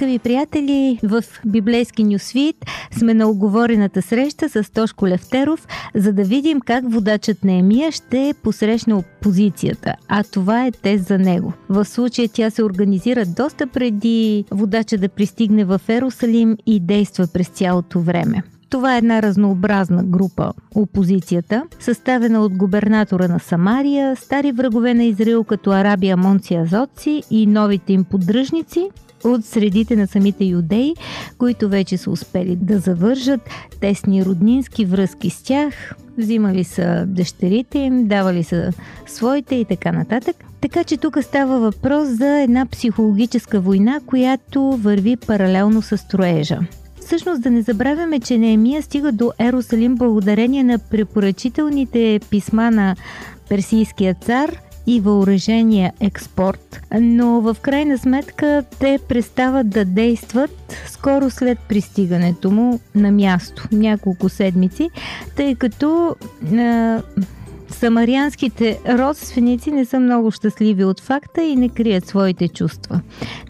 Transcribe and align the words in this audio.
Скъпи 0.00 0.18
приятели, 0.18 0.98
в 1.02 1.24
библейски 1.46 2.04
Нюсвит 2.04 2.56
сме 2.98 3.14
на 3.14 3.28
оговорената 3.28 4.02
среща 4.02 4.48
с 4.48 4.72
Тошко 4.72 5.06
Левтеров, 5.06 5.66
за 5.94 6.12
да 6.12 6.24
видим 6.24 6.60
как 6.60 6.92
водачът 6.92 7.44
Неемия 7.44 7.92
ще 7.92 8.34
посрещне 8.42 8.94
опозицията, 8.94 9.94
а 10.08 10.24
това 10.24 10.66
е 10.66 10.70
тест 10.70 11.06
за 11.06 11.18
него. 11.18 11.52
В 11.68 11.84
случая 11.84 12.28
тя 12.32 12.50
се 12.50 12.64
организира 12.64 13.26
доста 13.26 13.66
преди 13.66 14.44
водача 14.50 14.98
да 14.98 15.08
пристигне 15.08 15.64
в 15.64 15.80
Ерусалим 15.88 16.56
и 16.66 16.80
действа 16.80 17.26
през 17.32 17.48
цялото 17.48 18.00
време. 18.00 18.42
Това 18.70 18.94
е 18.94 18.98
една 18.98 19.22
разнообразна 19.22 20.04
група 20.04 20.52
опозицията, 20.74 21.62
съставена 21.80 22.40
от 22.40 22.56
губернатора 22.56 23.28
на 23.28 23.40
Самария, 23.40 24.16
стари 24.16 24.52
врагове 24.52 24.94
на 24.94 25.04
Израил 25.04 25.44
като 25.44 25.70
Арабия 25.70 26.16
Монци 26.16 26.54
Азотци 26.54 27.22
и 27.30 27.46
новите 27.46 27.92
им 27.92 28.04
поддръжници, 28.04 28.88
от 29.24 29.44
средите 29.44 29.96
на 29.96 30.06
самите 30.06 30.44
юдеи, 30.44 30.94
които 31.38 31.68
вече 31.68 31.96
са 31.96 32.10
успели 32.10 32.56
да 32.56 32.78
завържат 32.78 33.40
тесни 33.80 34.24
роднински 34.24 34.84
връзки 34.84 35.30
с 35.30 35.42
тях, 35.42 35.74
взимали 36.18 36.64
са 36.64 37.04
дъщерите 37.06 37.78
им, 37.78 38.06
давали 38.06 38.44
са 38.44 38.72
своите 39.06 39.54
и 39.54 39.64
така 39.64 39.92
нататък. 39.92 40.36
Така 40.60 40.84
че 40.84 40.96
тук 40.96 41.18
става 41.22 41.60
въпрос 41.60 42.08
за 42.08 42.40
една 42.40 42.66
психологическа 42.66 43.60
война, 43.60 44.00
която 44.06 44.62
върви 44.62 45.16
паралелно 45.16 45.82
с 45.82 45.98
строежа. 45.98 46.58
Всъщност 47.00 47.42
да 47.42 47.50
не 47.50 47.62
забравяме, 47.62 48.20
че 48.20 48.38
Неемия 48.38 48.82
стига 48.82 49.12
до 49.12 49.32
Ерусалим 49.38 49.94
благодарение 49.94 50.64
на 50.64 50.78
препоръчителните 50.78 52.20
писма 52.30 52.70
на 52.70 52.96
персийския 53.48 54.14
цар– 54.14 54.56
и 54.86 55.00
въоръжения 55.00 55.92
експорт, 56.00 56.80
но 57.00 57.40
в 57.40 57.56
крайна 57.62 57.98
сметка 57.98 58.64
те 58.78 58.98
престават 59.08 59.68
да 59.70 59.84
действат 59.84 60.76
скоро 60.86 61.30
след 61.30 61.58
пристигането 61.58 62.50
му 62.50 62.80
на 62.94 63.10
място, 63.10 63.68
няколко 63.72 64.28
седмици, 64.28 64.90
тъй 65.36 65.54
като 65.54 66.16
е, 66.52 66.98
Самарианските 67.70 68.78
родственици 68.88 69.70
не 69.70 69.84
са 69.84 70.00
много 70.00 70.30
щастливи 70.30 70.84
от 70.84 71.00
факта 71.00 71.42
и 71.42 71.56
не 71.56 71.68
крият 71.68 72.06
своите 72.06 72.48
чувства. 72.48 73.00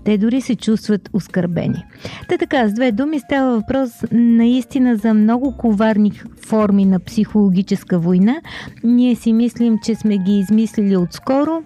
Те 0.05 0.19
дори 0.19 0.41
се 0.41 0.57
чувстват 0.57 1.11
оскърбени. 1.13 1.85
Та 2.29 2.39
така, 2.39 2.69
с 2.69 2.73
две 2.73 2.93
думи 2.93 3.21
става 3.21 3.57
въпрос 3.57 3.91
наистина 4.13 4.97
за 4.97 5.15
много 5.15 5.57
коварни 5.57 6.13
форми 6.47 6.85
на 6.85 7.01
психологическа 7.01 7.99
война. 7.99 8.37
Ние 8.85 9.15
си 9.15 9.33
мислим, 9.33 9.79
че 9.85 9.95
сме 9.95 10.19
ги 10.19 10.39
измислили 10.39 10.97
отскоро, 10.97 11.63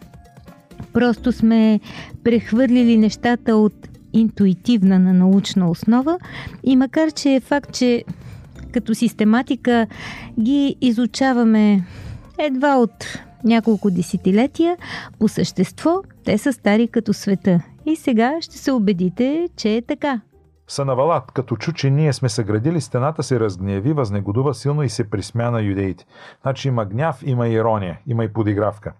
просто 0.92 1.32
сме 1.32 1.80
прехвърлили 2.24 2.96
нещата 2.96 3.56
от 3.56 3.88
интуитивна 4.12 4.98
на 4.98 5.12
научна 5.12 5.70
основа 5.70 6.18
и 6.64 6.76
макар, 6.76 7.10
че 7.10 7.34
е 7.34 7.40
факт, 7.40 7.72
че 7.72 8.04
като 8.72 8.94
систематика 8.94 9.86
ги 10.40 10.76
изучаваме 10.80 11.84
едва 12.38 12.76
от 12.76 13.04
няколко 13.44 13.90
десетилетия, 13.90 14.76
по 15.18 15.28
същество 15.28 16.02
те 16.24 16.38
са 16.38 16.52
стари 16.52 16.88
като 16.88 17.12
света. 17.12 17.60
И 17.86 17.96
сега 17.96 18.36
ще 18.40 18.58
се 18.58 18.72
убедите, 18.72 19.48
че 19.56 19.76
е 19.76 19.82
така. 19.82 20.20
Санавалат, 20.68 21.32
като 21.32 21.56
чу, 21.56 21.72
че 21.72 21.90
ние 21.90 22.12
сме 22.12 22.28
съградили 22.28 22.80
стената, 22.80 23.22
се 23.22 23.40
разгневи, 23.40 23.92
възнегодува 23.92 24.54
силно 24.54 24.82
и 24.82 24.88
се 24.88 25.10
присмя 25.10 25.50
на 25.50 25.62
юдеите. 25.62 26.04
Значи 26.42 26.68
има 26.68 26.84
гняв, 26.84 27.22
има 27.24 27.48
ирония, 27.48 27.98
има 28.06 28.24
и 28.24 28.32
подигравка. 28.32 28.92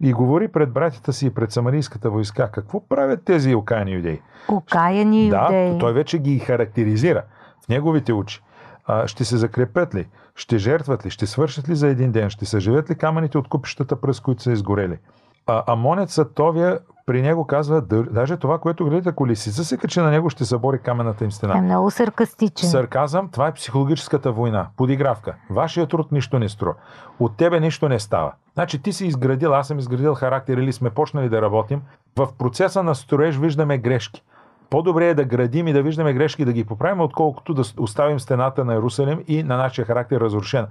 И 0.00 0.12
говори 0.12 0.48
пред 0.48 0.72
братята 0.72 1.12
си 1.12 1.26
и 1.26 1.30
пред 1.30 1.52
самарийската 1.52 2.10
войска. 2.10 2.50
Какво 2.50 2.88
правят 2.88 3.24
тези 3.24 3.54
окаяни 3.54 3.92
юдеи? 3.92 4.20
Окаяни 4.48 5.24
юдеи. 5.24 5.70
Да, 5.70 5.78
той 5.78 5.92
вече 5.92 6.18
ги 6.18 6.38
характеризира 6.38 7.22
в 7.64 7.68
неговите 7.68 8.12
очи. 8.12 8.42
А, 8.86 9.06
ще 9.06 9.24
се 9.24 9.36
закрепят 9.36 9.94
ли? 9.94 10.06
Ще 10.34 10.58
жертват 10.58 11.06
ли? 11.06 11.10
Ще 11.10 11.26
свършат 11.26 11.68
ли 11.68 11.76
за 11.76 11.88
един 11.88 12.12
ден? 12.12 12.30
Ще 12.30 12.46
съживят 12.46 12.90
ли 12.90 12.94
камъните 12.94 13.38
от 13.38 13.48
купищата, 13.48 14.00
през 14.00 14.20
които 14.20 14.42
са 14.42 14.52
изгорели? 14.52 14.98
А, 15.46 15.72
Амонец 15.72 16.14
Сатовия 16.14 16.78
при 17.06 17.22
него 17.22 17.46
казва, 17.46 17.82
даже 18.10 18.36
това, 18.36 18.58
което 18.58 18.84
гледате, 18.84 19.08
ако 19.08 19.26
лисица 19.26 19.64
се 19.64 19.76
качи 19.76 20.00
на 20.00 20.10
него, 20.10 20.30
ще 20.30 20.44
събори 20.44 20.78
каменната 20.78 21.24
им 21.24 21.32
стена. 21.32 21.58
Е 21.58 21.60
много 21.60 21.90
саркастичен. 21.90 22.68
Сарказъм, 22.68 23.28
това 23.28 23.46
е 23.46 23.54
психологическата 23.54 24.32
война. 24.32 24.68
Подигравка. 24.76 25.34
Вашия 25.50 25.86
труд 25.86 26.12
нищо 26.12 26.38
не 26.38 26.48
струва. 26.48 26.74
От 27.20 27.36
тебе 27.36 27.60
нищо 27.60 27.88
не 27.88 27.98
става. 27.98 28.32
Значи 28.54 28.82
ти 28.82 28.92
си 28.92 29.06
изградил, 29.06 29.54
аз 29.54 29.68
съм 29.68 29.78
изградил 29.78 30.14
характер 30.14 30.56
или 30.56 30.72
сме 30.72 30.90
почнали 30.90 31.28
да 31.28 31.42
работим. 31.42 31.82
В 32.16 32.28
процеса 32.38 32.82
на 32.82 32.94
строеж 32.94 33.36
виждаме 33.36 33.78
грешки. 33.78 34.22
По-добре 34.72 35.08
е 35.08 35.14
да 35.14 35.24
градим 35.24 35.68
и 35.68 35.72
да 35.72 35.82
виждаме 35.82 36.12
грешки 36.12 36.44
да 36.44 36.52
ги 36.52 36.64
поправим, 36.64 37.00
отколкото 37.00 37.54
да 37.54 37.62
оставим 37.78 38.20
стената 38.20 38.64
на 38.64 38.72
Иерусалим 38.72 39.24
и 39.28 39.42
на 39.42 39.56
нашия 39.56 39.84
характер 39.84 40.20
разрушена. 40.20 40.68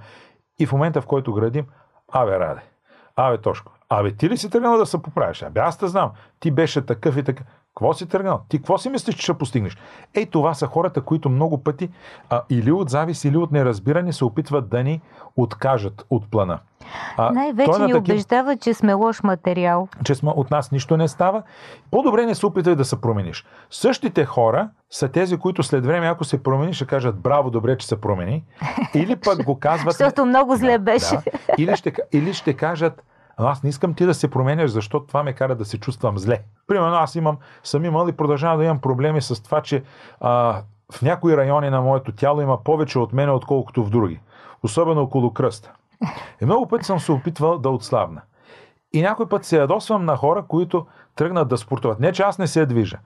И 0.60 0.66
в 0.66 0.72
момента, 0.72 1.02
в 1.02 1.06
който 1.06 1.34
градим, 1.34 1.66
абе, 2.12 2.40
раде, 2.40 2.62
абе, 3.16 3.38
Тошко, 3.38 3.72
абе, 3.90 4.12
ти 4.12 4.30
ли 4.30 4.38
си 4.38 4.50
тръгнал 4.50 4.78
да 4.78 4.86
се 4.86 5.02
поправиш? 5.02 5.44
Абе, 5.44 5.60
аз 5.60 5.78
те 5.78 5.88
знам, 5.88 6.12
ти 6.40 6.52
беше 6.52 6.86
такъв 6.86 7.18
и 7.18 7.24
така. 7.24 7.44
Какво 7.76 7.94
си 7.94 8.06
тръгнал? 8.06 8.42
Ти 8.50 8.58
какво 8.58 8.78
си 8.78 8.90
мислиш, 8.90 9.16
че 9.16 9.22
ще 9.22 9.34
постигнеш? 9.34 9.78
Ей, 10.14 10.26
това 10.26 10.54
са 10.54 10.68
хората, 10.68 11.02
които 11.02 11.30
много 11.30 11.64
пъти 11.64 11.90
а, 12.30 12.42
или 12.50 12.72
от 12.72 12.90
завис, 12.90 13.26
или 13.26 13.38
от 13.38 13.52
неразбиране 13.52 14.14
се 14.14 14.26
опитват 14.26 14.70
да 14.70 14.84
ни 14.84 15.02
откажат 15.38 16.06
от 16.10 16.32
плана. 16.32 16.60
А, 17.18 17.32
Най-вече 17.32 17.72
ни 17.72 17.92
такив... 17.92 17.96
убеждава, 17.96 18.58
че 18.58 18.74
сме 18.74 18.94
лош 18.94 19.24
материал. 19.24 19.88
Че 20.04 20.16
сме, 20.16 20.30
от 20.30 20.52
нас 20.52 20.72
нищо 20.72 20.98
не 20.98 21.08
става. 21.08 21.44
По-добре 21.92 22.26
не 22.26 22.36
се 22.36 22.46
опитай 22.46 22.76
да 22.76 22.86
се 22.86 23.02
промениш. 23.02 23.46
Същите 23.70 24.26
хора 24.26 24.70
са 24.90 25.08
тези, 25.08 25.38
които 25.38 25.64
след 25.64 25.86
време, 25.86 26.08
ако 26.08 26.24
се 26.24 26.44
промени, 26.44 26.74
ще 26.74 26.86
кажат 26.86 27.20
браво, 27.20 27.50
добре, 27.50 27.78
че 27.78 27.88
се 27.88 28.02
промени. 28.02 28.44
Или 28.94 29.16
пък 29.16 29.44
го 29.44 29.60
казват... 29.60 29.94
Защото 29.94 30.26
много 30.26 30.56
зле 30.56 30.78
беше. 30.78 31.16
Да, 31.16 31.22
да. 31.22 31.64
Или, 31.64 31.76
ще, 31.76 31.94
или 32.12 32.34
ще 32.34 32.54
кажат 32.54 33.04
но 33.42 33.48
аз 33.48 33.64
не 33.64 33.70
искам 33.70 33.94
ти 33.94 34.06
да 34.06 34.14
се 34.14 34.30
променяш, 34.30 34.72
защото 34.72 35.06
това 35.06 35.24
ме 35.24 35.34
кара 35.34 35.56
да 35.56 35.66
се 35.66 35.80
чувствам 35.80 36.18
зле. 36.18 36.42
Примерно 36.68 36.96
аз 36.96 37.16
имам, 37.16 37.38
съм 37.64 37.86
имал 37.86 38.08
и 38.08 38.12
продължавам 38.12 38.58
да 38.58 38.66
имам 38.66 38.80
проблеми 38.80 39.22
с 39.22 39.44
това, 39.44 39.62
че 39.62 39.84
а, 40.20 40.62
в 40.92 41.02
някои 41.02 41.38
райони 41.38 41.70
на 41.70 41.82
моето 41.82 42.12
тяло 42.12 42.42
има 42.42 42.64
повече 42.64 43.00
от 43.00 43.14
мене, 43.14 43.32
отколкото 43.32 43.84
в 43.86 43.90
други. 43.90 44.20
Особено 44.64 45.02
около 45.02 45.34
кръста. 45.34 45.72
И 46.42 46.46
много 46.46 46.68
пъти 46.68 46.86
съм 46.86 47.00
се 47.00 47.12
опитвал 47.12 47.58
да 47.58 47.70
отслабна. 47.70 48.22
И 48.94 49.02
някой 49.02 49.30
път 49.30 49.46
се 49.46 49.58
ядосвам 49.58 50.06
на 50.06 50.16
хора, 50.16 50.44
които 50.48 50.86
тръгнат 51.16 51.48
да 51.48 51.58
спортуват. 51.58 52.00
Не, 52.00 52.12
че 52.12 52.24
аз 52.24 52.38
не 52.38 52.48
се 52.48 52.66
движа, 52.66 52.98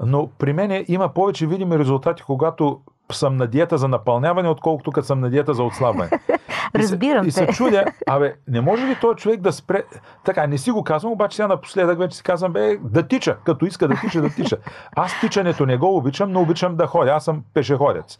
но 0.00 0.28
при 0.38 0.52
мен 0.52 0.84
има 0.88 1.08
повече 1.08 1.46
видими 1.46 1.78
резултати, 1.78 2.22
когато 2.22 2.80
съм 3.16 3.36
на 3.36 3.46
диета 3.46 3.78
за 3.78 3.88
напълняване, 3.88 4.48
отколкото 4.48 4.92
като 4.92 5.06
съм 5.06 5.20
на 5.20 5.30
диета 5.30 5.54
за 5.54 5.62
отслабване. 5.62 6.10
Разбирам 6.74 7.28
и 7.28 7.30
се, 7.30 7.44
те. 7.44 7.50
И 7.50 7.54
се 7.54 7.56
чудя, 7.56 7.84
абе, 8.06 8.34
не 8.48 8.60
може 8.60 8.86
ли 8.86 8.96
този 9.00 9.16
човек 9.16 9.40
да 9.40 9.52
спре... 9.52 9.82
Така, 10.24 10.46
не 10.46 10.58
си 10.58 10.70
го 10.70 10.84
казвам, 10.84 11.12
обаче 11.12 11.36
сега 11.36 11.48
напоследък 11.48 11.98
вече 11.98 12.16
си 12.16 12.22
казвам, 12.22 12.52
бе, 12.52 12.76
да 12.76 13.08
тича, 13.08 13.36
като 13.44 13.66
иска 13.66 13.88
да 13.88 13.94
тича, 14.00 14.20
да 14.20 14.30
тича. 14.30 14.56
Аз 14.96 15.20
тичането 15.20 15.66
не 15.66 15.76
го 15.76 15.96
обичам, 15.96 16.32
но 16.32 16.40
обичам 16.40 16.76
да 16.76 16.86
ходя. 16.86 17.10
Аз 17.10 17.24
съм 17.24 17.44
пешеходец. 17.54 18.18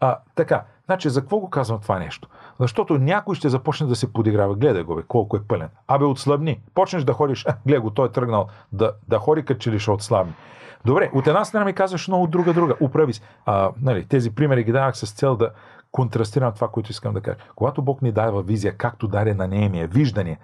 А, 0.00 0.18
така, 0.34 0.62
значи, 0.84 1.08
за 1.08 1.20
какво 1.20 1.38
го 1.38 1.50
казвам 1.50 1.80
това 1.80 1.98
нещо? 1.98 2.28
Защото 2.60 2.98
някой 2.98 3.34
ще 3.34 3.48
започне 3.48 3.86
да 3.86 3.96
се 3.96 4.12
подиграва. 4.12 4.54
Гледай 4.54 4.82
го, 4.82 4.96
бе, 4.96 5.02
колко 5.08 5.36
е 5.36 5.42
пълен. 5.48 5.68
Абе, 5.88 6.04
отслабни. 6.04 6.60
Почнеш 6.74 7.04
да 7.04 7.12
ходиш, 7.12 7.46
гледай 7.66 7.80
го, 7.80 7.90
той 7.90 8.06
е 8.06 8.12
тръгнал 8.12 8.46
да, 8.72 8.92
да 9.08 9.18
ходи, 9.18 9.44
като 9.44 9.58
че 9.58 9.70
ли 9.70 9.78
ще 9.78 9.90
отслабни. 9.90 10.34
Добре, 10.84 11.10
от 11.14 11.26
една 11.26 11.44
страна 11.44 11.64
ми 11.64 11.72
казваш 11.72 12.08
много 12.08 12.26
друга, 12.26 12.52
друга. 12.52 12.74
Управи 12.80 13.12
се. 13.12 13.20
А, 13.46 13.70
нали, 13.82 14.04
тези 14.04 14.34
примери 14.34 14.64
ги 14.64 14.72
давах 14.72 14.96
с 14.96 15.12
цел 15.12 15.36
да 15.36 15.50
контрастирам 15.92 16.52
това, 16.52 16.68
което 16.68 16.90
искам 16.90 17.14
да 17.14 17.20
кажа. 17.20 17.36
Когато 17.56 17.82
Бог 17.82 18.02
ни 18.02 18.12
дава 18.12 18.42
визия, 18.42 18.76
както 18.76 19.08
даде 19.08 19.34
на 19.34 19.48
Неемия, 19.48 19.86
виждане, 19.88 20.38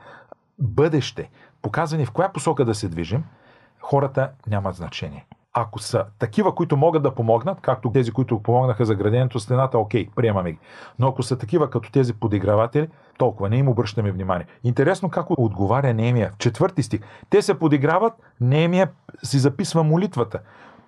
бъдеще, 0.58 1.30
показване 1.62 2.04
в 2.04 2.10
коя 2.10 2.28
посока 2.28 2.64
да 2.64 2.74
се 2.74 2.88
движим, 2.88 3.24
хората 3.80 4.30
нямат 4.46 4.74
значение. 4.74 5.26
Ако 5.60 5.78
са 5.78 6.04
такива, 6.18 6.54
които 6.54 6.76
могат 6.76 7.02
да 7.02 7.14
помогнат, 7.14 7.60
както 7.60 7.92
тези, 7.92 8.10
които 8.10 8.42
помогнаха 8.42 8.84
за 8.84 8.94
градението 8.94 9.40
стената, 9.40 9.78
окей, 9.78 10.08
приемаме 10.16 10.52
ги. 10.52 10.58
Но 10.98 11.08
ако 11.08 11.22
са 11.22 11.38
такива, 11.38 11.70
като 11.70 11.92
тези 11.92 12.14
подиграватели, 12.14 12.88
толкова 13.18 13.48
не 13.48 13.56
им 13.56 13.68
обръщаме 13.68 14.12
внимание. 14.12 14.46
Интересно 14.64 15.10
как 15.10 15.30
отговаря 15.30 15.94
Неемия 15.94 16.30
в 16.34 16.38
четвърти 16.38 16.82
стих. 16.82 17.00
Те 17.30 17.42
се 17.42 17.58
подиграват, 17.58 18.12
Неемия 18.40 18.90
си 19.22 19.38
записва 19.38 19.82
молитвата. 19.82 20.38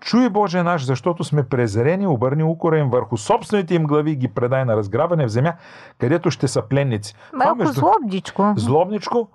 Чуй 0.00 0.28
Боже 0.28 0.62
наш, 0.62 0.84
защото 0.84 1.24
сме 1.24 1.42
презрени, 1.42 2.06
обърни 2.06 2.44
укора 2.44 2.78
им 2.78 2.90
върху 2.90 3.16
собствените 3.16 3.74
им 3.74 3.84
глави, 3.84 4.16
ги 4.16 4.28
предай 4.28 4.64
на 4.64 4.76
разграбване 4.76 5.26
в 5.26 5.28
земя, 5.28 5.54
където 5.98 6.30
ще 6.30 6.48
са 6.48 6.62
пленници. 6.62 7.14
Малко 7.34 7.56
между... 7.56 7.72
злобничко. 7.72 8.54
Злобничко, 8.56 9.28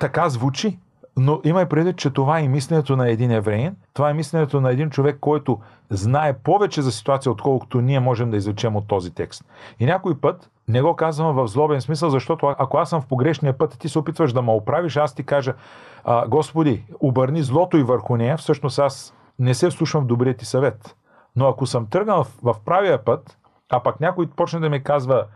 така 0.00 0.28
звучи. 0.28 0.78
Но 1.16 1.40
имай 1.44 1.68
предвид, 1.68 1.96
че 1.96 2.10
това 2.10 2.40
е 2.40 2.48
мисленето 2.48 2.96
на 2.96 3.08
един 3.08 3.30
евреин, 3.30 3.76
това 3.92 4.10
е 4.10 4.14
мисленето 4.14 4.60
на 4.60 4.72
един 4.72 4.90
човек, 4.90 5.18
който 5.20 5.58
знае 5.90 6.32
повече 6.32 6.82
за 6.82 6.92
ситуация, 6.92 7.32
отколкото 7.32 7.80
ние 7.80 8.00
можем 8.00 8.30
да 8.30 8.36
извлечем 8.36 8.76
от 8.76 8.88
този 8.88 9.14
текст. 9.14 9.44
И 9.80 9.86
някой 9.86 10.20
път 10.20 10.50
не 10.68 10.82
го 10.82 10.96
казвам 10.96 11.34
в 11.34 11.48
злобен 11.48 11.80
смисъл, 11.80 12.10
защото 12.10 12.54
ако 12.58 12.78
аз 12.78 12.90
съм 12.90 13.00
в 13.00 13.06
погрешния 13.06 13.58
път 13.58 13.74
и 13.74 13.78
ти 13.78 13.88
се 13.88 13.98
опитваш 13.98 14.32
да 14.32 14.42
ме 14.42 14.52
оправиш, 14.52 14.96
аз 14.96 15.14
ти 15.14 15.24
кажа, 15.24 15.54
а, 16.04 16.28
Господи, 16.28 16.84
обърни 17.00 17.42
злото 17.42 17.76
и 17.76 17.82
върху 17.82 18.16
нея, 18.16 18.36
всъщност 18.36 18.78
аз 18.78 19.14
не 19.38 19.54
се 19.54 19.70
вслушвам 19.70 20.04
в 20.04 20.06
добрият 20.06 20.38
ти 20.38 20.44
съвет. 20.44 20.96
Но 21.36 21.48
ако 21.48 21.66
съм 21.66 21.86
тръгнал 21.86 22.24
в, 22.24 22.32
в 22.42 22.54
правия 22.64 23.04
път, 23.04 23.38
а 23.70 23.80
пък 23.80 24.00
някой 24.00 24.26
почне 24.26 24.60
да 24.60 24.70
ми 24.70 24.82
казва, 24.82 25.26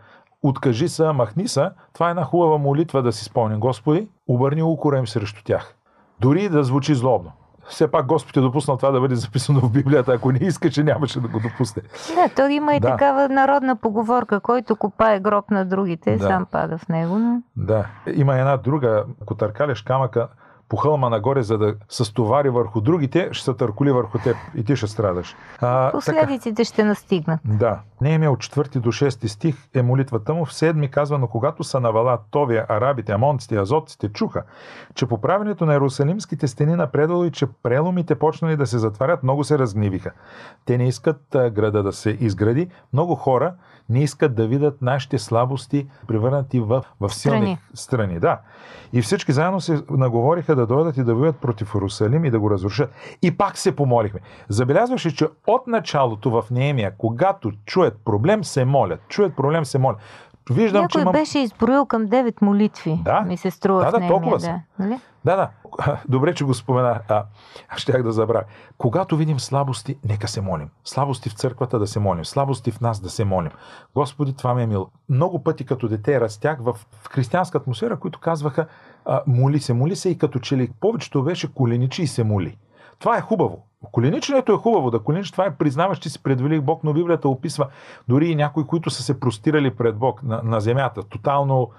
откажи 0.43 0.89
се, 0.89 1.11
махни 1.11 1.47
се, 1.47 1.69
това 1.93 2.07
е 2.07 2.09
една 2.09 2.23
хубава 2.23 2.57
молитва 2.57 3.01
да 3.03 3.11
си 3.11 3.23
спомням. 3.23 3.59
Господи, 3.59 4.07
обърни 4.27 4.63
укора 4.63 4.97
им 4.97 5.07
срещу 5.07 5.43
тях. 5.43 5.75
Дори 6.19 6.49
да 6.49 6.63
звучи 6.63 6.95
злобно. 6.95 7.31
Все 7.69 7.91
пак 7.91 8.05
Господ 8.05 8.37
е 8.37 8.41
допуснал 8.41 8.77
това 8.77 8.91
да 8.91 8.99
бъде 8.99 9.15
записано 9.15 9.59
в 9.59 9.71
Библията. 9.71 10.13
Ако 10.13 10.31
не 10.31 10.39
иска, 10.41 10.69
че 10.69 10.83
нямаше 10.83 11.19
да 11.19 11.27
го 11.27 11.39
допусне. 11.39 11.81
Да, 12.15 12.29
то 12.35 12.47
има 12.47 12.75
и 12.75 12.79
Да. 12.79 12.87
такава 12.91 13.29
народна 13.29 13.75
поговорка, 13.75 14.39
който 14.39 14.75
копае 14.75 15.19
гроб 15.19 15.51
на 15.51 15.65
другите, 15.65 16.17
Да. 16.17 16.27
сам 16.27 16.45
пада 16.45 16.77
в 16.77 16.89
него. 16.89 17.17
Но... 17.17 17.41
Да. 17.55 17.85
Има 18.13 18.37
една 18.37 18.57
друга, 18.57 19.03
ако 19.21 19.35
търкаляш 19.35 19.81
камъка 19.81 20.27
по 20.69 20.77
хълма 20.77 21.09
нагоре, 21.09 21.43
за 21.43 21.57
да 21.57 21.75
се 21.89 22.05
стовари 22.05 22.49
върху 22.49 22.81
другите, 22.81 23.29
ще 23.31 23.45
се 23.45 23.53
търколи 23.53 23.91
върху 23.91 24.17
теб 24.17 24.37
и 24.55 24.63
ти 24.63 24.75
ще 24.75 24.87
страдаш. 24.87 25.35
А, 25.61 25.85
така. 25.85 25.97
Последиците 25.97 26.63
ще 26.63 26.83
настигнат. 26.83 27.39
Да. 27.45 27.79
Неемия 28.01 28.31
от 28.31 28.39
4 28.39 28.79
до 28.79 28.91
6 28.91 29.27
стих 29.27 29.55
е 29.73 29.81
молитвата 29.81 30.33
му. 30.33 30.45
В 30.45 30.51
7 30.51 30.89
казва, 30.89 31.17
но 31.17 31.27
когато 31.27 31.63
са 31.63 31.79
навала 31.79 32.19
Товия, 32.31 32.65
арабите, 32.69 33.11
амонците, 33.11 33.57
азотците 33.57 34.09
чуха, 34.09 34.43
че 34.95 35.05
по 35.05 35.21
правенето 35.21 35.65
на 35.65 35.73
Иерусалимските 35.73 36.47
стени 36.47 36.75
напредало 36.75 37.25
и 37.25 37.31
че 37.31 37.45
преломите 37.63 38.15
почнали 38.15 38.55
да 38.55 38.67
се 38.67 38.77
затварят, 38.77 39.23
много 39.23 39.43
се 39.43 39.59
разгнивиха. 39.59 40.11
Те 40.65 40.77
не 40.77 40.87
искат 40.87 41.21
града 41.31 41.83
да 41.83 41.93
се 41.93 42.09
изгради. 42.09 42.67
Много 42.93 43.15
хора 43.15 43.53
не 43.89 44.03
искат 44.03 44.35
да 44.35 44.47
видят 44.47 44.81
нашите 44.81 45.19
слабости 45.19 45.87
превърнати 46.07 46.59
в, 46.59 46.85
в 46.99 47.09
силни 47.09 47.39
Страни. 47.39 47.57
страни. 47.73 48.19
Да. 48.19 48.39
И 48.93 49.01
всички 49.01 49.31
заедно 49.31 49.61
се 49.61 49.83
наговориха 49.89 50.55
да 50.59 50.67
дойдат 50.67 50.97
и 50.97 51.03
да 51.03 51.15
воюват 51.15 51.37
против 51.37 51.75
Иерусалим 51.75 52.25
и 52.25 52.31
да 52.31 52.39
го 52.39 52.51
разрушат. 52.51 52.91
И 53.21 53.37
пак 53.37 53.57
се 53.57 53.75
помолихме. 53.75 54.19
Забелязваше, 54.49 55.15
че 55.15 55.27
от 55.47 55.67
началото 55.67 56.29
в 56.29 56.45
Неемия, 56.51 56.93
когато 56.97 57.51
чуят 57.65 57.97
проблем, 58.05 58.43
се 58.43 58.65
молят. 58.65 58.99
Чуят 59.07 59.35
проблем, 59.35 59.65
се 59.65 59.79
молят. 59.79 59.99
Виждам, 60.49 60.87
че 60.87 60.97
Някой 60.97 61.01
имам... 61.01 61.11
беше 61.11 61.39
изброил 61.39 61.85
към 61.85 62.07
9 62.07 62.41
молитви, 62.41 63.01
Да. 63.05 63.21
ми 63.21 63.37
се 63.37 63.51
струва 63.51 63.85
Да, 63.85 63.91
да, 63.91 63.99
Неемия, 63.99 64.09
толкова 64.09 64.37
да. 64.37 64.43
са. 64.43 64.59
Нали? 64.79 64.99
Да, 65.25 65.35
да. 65.35 65.49
Добре, 66.09 66.33
че 66.35 66.43
го 66.43 66.53
спомена. 66.53 66.99
А, 67.07 67.23
щях 67.77 68.03
да 68.03 68.11
забравя. 68.11 68.43
Когато 68.77 69.17
видим 69.17 69.39
слабости, 69.39 69.97
нека 70.05 70.27
се 70.27 70.41
молим. 70.41 70.69
Слабости 70.83 71.29
в 71.29 71.33
църквата 71.33 71.79
да 71.79 71.87
се 71.87 71.99
молим. 71.99 72.25
Слабости 72.25 72.71
в 72.71 72.81
нас 72.81 72.99
да 72.99 73.09
се 73.09 73.25
молим. 73.25 73.51
Господи, 73.95 74.35
това 74.35 74.53
ми 74.53 74.63
е 74.63 74.67
мило. 74.67 74.87
Много 75.09 75.43
пъти 75.43 75.65
като 75.65 75.87
дете 75.87 76.21
растях 76.21 76.57
в, 76.61 76.73
в 76.73 77.09
християнска 77.09 77.57
атмосфера, 77.57 77.99
които 77.99 78.19
казваха 78.19 78.65
а, 79.05 79.21
моли 79.27 79.59
се, 79.59 79.73
моли 79.73 79.95
се 79.95 80.09
и 80.09 80.17
като 80.17 80.39
че 80.39 80.57
ли 80.57 80.71
повечето 80.79 81.23
беше 81.23 81.53
коленичи 81.53 82.01
и 82.01 82.07
се 82.07 82.23
моли. 82.23 82.57
Това 82.99 83.17
е 83.17 83.21
хубаво. 83.21 83.65
Колениченето 83.91 84.53
е 84.53 84.57
хубаво. 84.57 84.91
Да 84.91 84.99
коленич, 84.99 85.31
това 85.31 85.45
е 85.45 85.55
признаваш, 85.55 85.99
че 85.99 86.09
си 86.09 86.23
пред 86.23 86.41
велик 86.41 86.63
Бог, 86.63 86.83
но 86.83 86.93
Библията 86.93 87.29
описва 87.29 87.67
дори 88.07 88.27
и 88.27 88.35
някои, 88.35 88.67
които 88.67 88.89
са 88.89 89.03
се 89.03 89.19
простирали 89.19 89.75
пред 89.75 89.97
Бог 89.97 90.23
на, 90.23 90.41
на 90.43 90.61
земята. 90.61 91.03
Тотално 91.03 91.69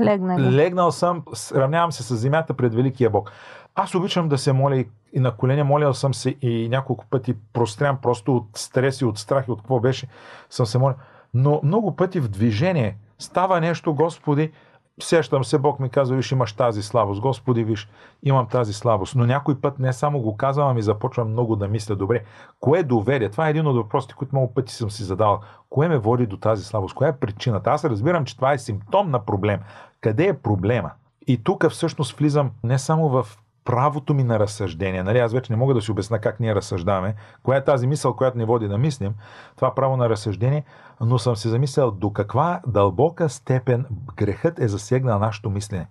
Легнали. 0.00 0.56
Легнал 0.56 0.92
съм, 0.92 1.22
сравнявам 1.32 1.92
се 1.92 2.02
с 2.02 2.16
земята 2.16 2.54
пред 2.54 2.74
Великия 2.74 3.10
Бог. 3.10 3.32
Аз 3.74 3.94
обичам 3.94 4.28
да 4.28 4.38
се 4.38 4.52
моля 4.52 4.76
и, 4.76 4.88
и 5.12 5.20
на 5.20 5.36
колене, 5.36 5.62
молял 5.62 5.94
съм 5.94 6.14
се 6.14 6.36
и 6.42 6.68
няколко 6.68 7.06
пъти 7.10 7.34
прострям 7.52 7.98
просто 8.02 8.36
от 8.36 8.46
стрес 8.54 9.00
и 9.00 9.04
от 9.04 9.18
страх 9.18 9.44
и 9.48 9.50
от 9.50 9.60
какво 9.60 9.80
беше, 9.80 10.08
съм 10.50 10.66
се 10.66 10.78
моля. 10.78 10.94
Но 11.34 11.60
много 11.62 11.96
пъти 11.96 12.20
в 12.20 12.28
движение 12.28 12.96
става 13.18 13.60
нещо, 13.60 13.94
Господи, 13.94 14.52
сещам 15.00 15.44
се, 15.44 15.58
Бог 15.58 15.80
ми 15.80 15.88
казва, 15.88 16.16
виж, 16.16 16.32
имаш 16.32 16.52
тази 16.52 16.82
слабост. 16.82 17.20
Господи, 17.20 17.64
виж, 17.64 17.88
имам 18.22 18.46
тази 18.46 18.72
слабост. 18.72 19.14
Но 19.14 19.26
някой 19.26 19.60
път 19.60 19.78
не 19.78 19.92
само 19.92 20.20
го 20.20 20.36
казвам, 20.36 20.68
ами 20.68 20.82
започвам 20.82 21.30
много 21.30 21.56
да 21.56 21.68
мисля. 21.68 21.96
Добре, 21.96 22.24
кое 22.60 22.82
доведе? 22.82 23.30
Това 23.30 23.46
е 23.46 23.50
един 23.50 23.66
от 23.66 23.76
въпросите, 23.76 24.14
които 24.14 24.34
много 24.34 24.54
пъти 24.54 24.72
съм 24.74 24.90
си 24.90 25.04
задал. 25.04 25.40
Кое 25.70 25.88
ме 25.88 25.98
води 25.98 26.26
до 26.26 26.36
тази 26.36 26.64
слабост? 26.64 26.94
Коя 26.94 27.10
е 27.10 27.16
причината? 27.16 27.70
Аз 27.70 27.84
разбирам, 27.84 28.24
че 28.24 28.36
това 28.36 28.52
е 28.52 28.58
симптом 28.58 29.10
на 29.10 29.24
проблем. 29.24 29.60
Къде 30.00 30.26
е 30.26 30.38
проблема? 30.38 30.90
И 31.26 31.44
тук 31.44 31.68
всъщност 31.70 32.18
влизам 32.18 32.50
не 32.64 32.78
само 32.78 33.08
в 33.08 33.26
правото 33.64 34.14
ми 34.14 34.24
на 34.24 34.38
разсъждение. 34.38 35.02
Нали, 35.02 35.18
аз 35.18 35.32
вече 35.32 35.52
не 35.52 35.56
мога 35.56 35.74
да 35.74 35.82
си 35.82 35.90
обясна 35.90 36.18
как 36.18 36.40
ние 36.40 36.54
разсъждаваме, 36.54 37.14
коя 37.42 37.58
е 37.58 37.64
тази 37.64 37.86
мисъл, 37.86 38.16
която 38.16 38.38
ни 38.38 38.44
води 38.44 38.68
да 38.68 38.78
мислим, 38.78 39.14
това 39.56 39.74
право 39.74 39.96
на 39.96 40.08
разсъждение, 40.08 40.64
но 41.00 41.18
съм 41.18 41.36
се 41.36 41.48
замислял 41.48 41.90
до 41.90 42.12
каква 42.12 42.60
дълбока 42.66 43.28
степен 43.28 43.86
грехът 44.16 44.58
е 44.58 44.68
засегнал 44.68 45.18
нашето 45.18 45.50
мислене. 45.50 45.86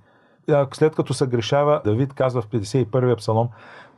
След 0.73 0.95
като 0.95 1.13
се 1.13 1.27
грешава, 1.27 1.81
Давид 1.85 2.13
казва 2.13 2.41
в 2.41 2.47
51-я 2.47 3.15
псалом, 3.15 3.49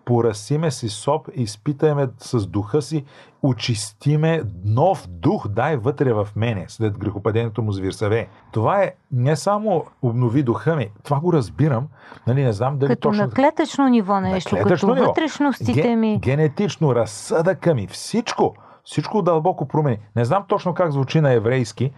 порасиме 0.05 0.71
си 0.71 0.89
соп, 0.89 1.29
изпитаме 1.35 2.07
с 2.17 2.47
духа 2.47 2.81
си, 2.81 3.05
очистиме 3.43 4.41
нов 4.65 5.07
дух, 5.07 5.47
дай 5.47 5.77
вътре 5.77 6.13
в 6.13 6.27
мене, 6.35 6.65
след 6.67 6.97
грехопадението 6.97 7.61
му 7.61 7.71
звирсаве. 7.71 8.27
Това 8.51 8.83
е 8.83 8.91
не 9.11 9.35
само 9.35 9.85
обнови 10.01 10.43
духа 10.43 10.75
ми, 10.75 10.89
това 11.03 11.19
го 11.19 11.33
разбирам, 11.33 11.87
нали, 12.27 12.43
не 12.43 12.53
знам 12.53 12.77
дали 12.77 12.89
Като 12.89 13.09
точно... 13.09 13.23
на 13.23 13.29
клетъчно 13.29 13.87
ниво 13.87 14.19
нещо, 14.19 14.49
клетъчно 14.49 14.89
като 14.89 14.95
ниво. 14.95 15.07
вътрешностите 15.07 15.83
Ге- 15.83 15.95
ми. 15.95 16.19
Генетично, 16.19 16.95
разсъдъка 16.95 17.75
ми, 17.75 17.87
всичко, 17.87 18.55
всичко 18.83 19.21
дълбоко 19.21 19.67
промени. 19.67 19.97
Не 20.15 20.25
знам 20.25 20.43
точно 20.47 20.73
как 20.73 20.91
звучи 20.91 21.21
на 21.21 21.31
еврейски, 21.31 21.91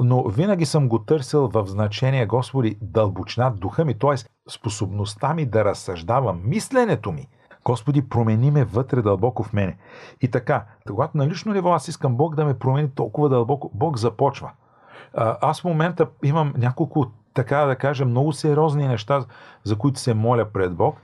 но 0.00 0.28
винаги 0.28 0.66
съм 0.66 0.88
го 0.88 0.98
търсил 0.98 1.48
в 1.48 1.66
значение, 1.66 2.26
Господи, 2.26 2.78
дълбочина 2.82 3.50
духа 3.50 3.84
ми, 3.84 3.98
т.е. 3.98 4.14
способността 4.50 5.34
ми 5.34 5.46
да 5.46 5.64
разсъждавам, 5.64 6.40
мисленето 6.44 7.12
ми. 7.12 7.28
Господи, 7.64 8.08
промени 8.08 8.50
ме 8.50 8.64
вътре 8.64 9.02
дълбоко 9.02 9.42
в 9.42 9.52
мене. 9.52 9.76
И 10.20 10.30
така, 10.30 10.64
когато 10.86 11.18
на 11.18 11.26
лично 11.26 11.52
ниво 11.52 11.72
аз 11.72 11.88
искам 11.88 12.16
Бог 12.16 12.34
да 12.34 12.44
ме 12.44 12.58
промени 12.58 12.90
толкова 12.90 13.28
дълбоко, 13.28 13.70
Бог 13.74 13.98
започва. 13.98 14.50
Аз 15.40 15.60
в 15.60 15.64
момента 15.64 16.06
имам 16.24 16.54
няколко, 16.56 17.06
така 17.34 17.58
да 17.58 17.76
кажа, 17.76 18.04
много 18.04 18.32
сериозни 18.32 18.88
неща, 18.88 19.24
за 19.64 19.76
които 19.76 20.00
се 20.00 20.14
моля 20.14 20.44
пред 20.52 20.74
Бог. 20.74 20.96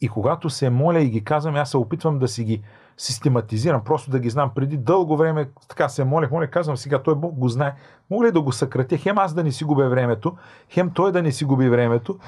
И 0.00 0.08
когато 0.08 0.50
се 0.50 0.70
моля 0.70 1.00
и 1.00 1.10
ги 1.10 1.24
казвам, 1.24 1.56
аз 1.56 1.70
се 1.70 1.76
опитвам 1.76 2.18
да 2.18 2.28
си 2.28 2.44
ги 2.44 2.62
систематизирам, 2.96 3.84
просто 3.84 4.10
да 4.10 4.18
ги 4.18 4.30
знам. 4.30 4.50
Преди 4.54 4.76
дълго 4.76 5.16
време 5.16 5.48
така 5.68 5.88
се 5.88 6.04
молех, 6.04 6.30
моля, 6.30 6.46
казвам 6.46 6.76
сега, 6.76 7.02
той 7.02 7.14
Бог 7.14 7.34
го 7.34 7.48
знае. 7.48 7.74
Мога 8.10 8.26
ли 8.26 8.32
да 8.32 8.40
го 8.40 8.52
съкратя? 8.52 8.96
Хем 8.96 9.18
аз 9.18 9.34
да 9.34 9.44
не 9.44 9.52
си 9.52 9.64
губя 9.64 9.88
времето, 9.88 10.36
хем 10.70 10.90
той 10.94 11.12
да 11.12 11.22
не 11.22 11.32
си 11.32 11.44
губи 11.44 11.68
времето. 11.68 12.18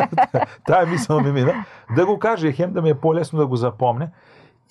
Тая 0.66 0.86
мисъл 0.86 1.20
ми 1.20 1.32
мина. 1.32 1.64
Да 1.96 2.06
го 2.06 2.18
каже, 2.18 2.52
хем 2.52 2.72
да 2.72 2.82
ми 2.82 2.90
е 2.90 2.94
по-лесно 2.94 3.38
да 3.38 3.46
го 3.46 3.56
запомня. 3.56 4.08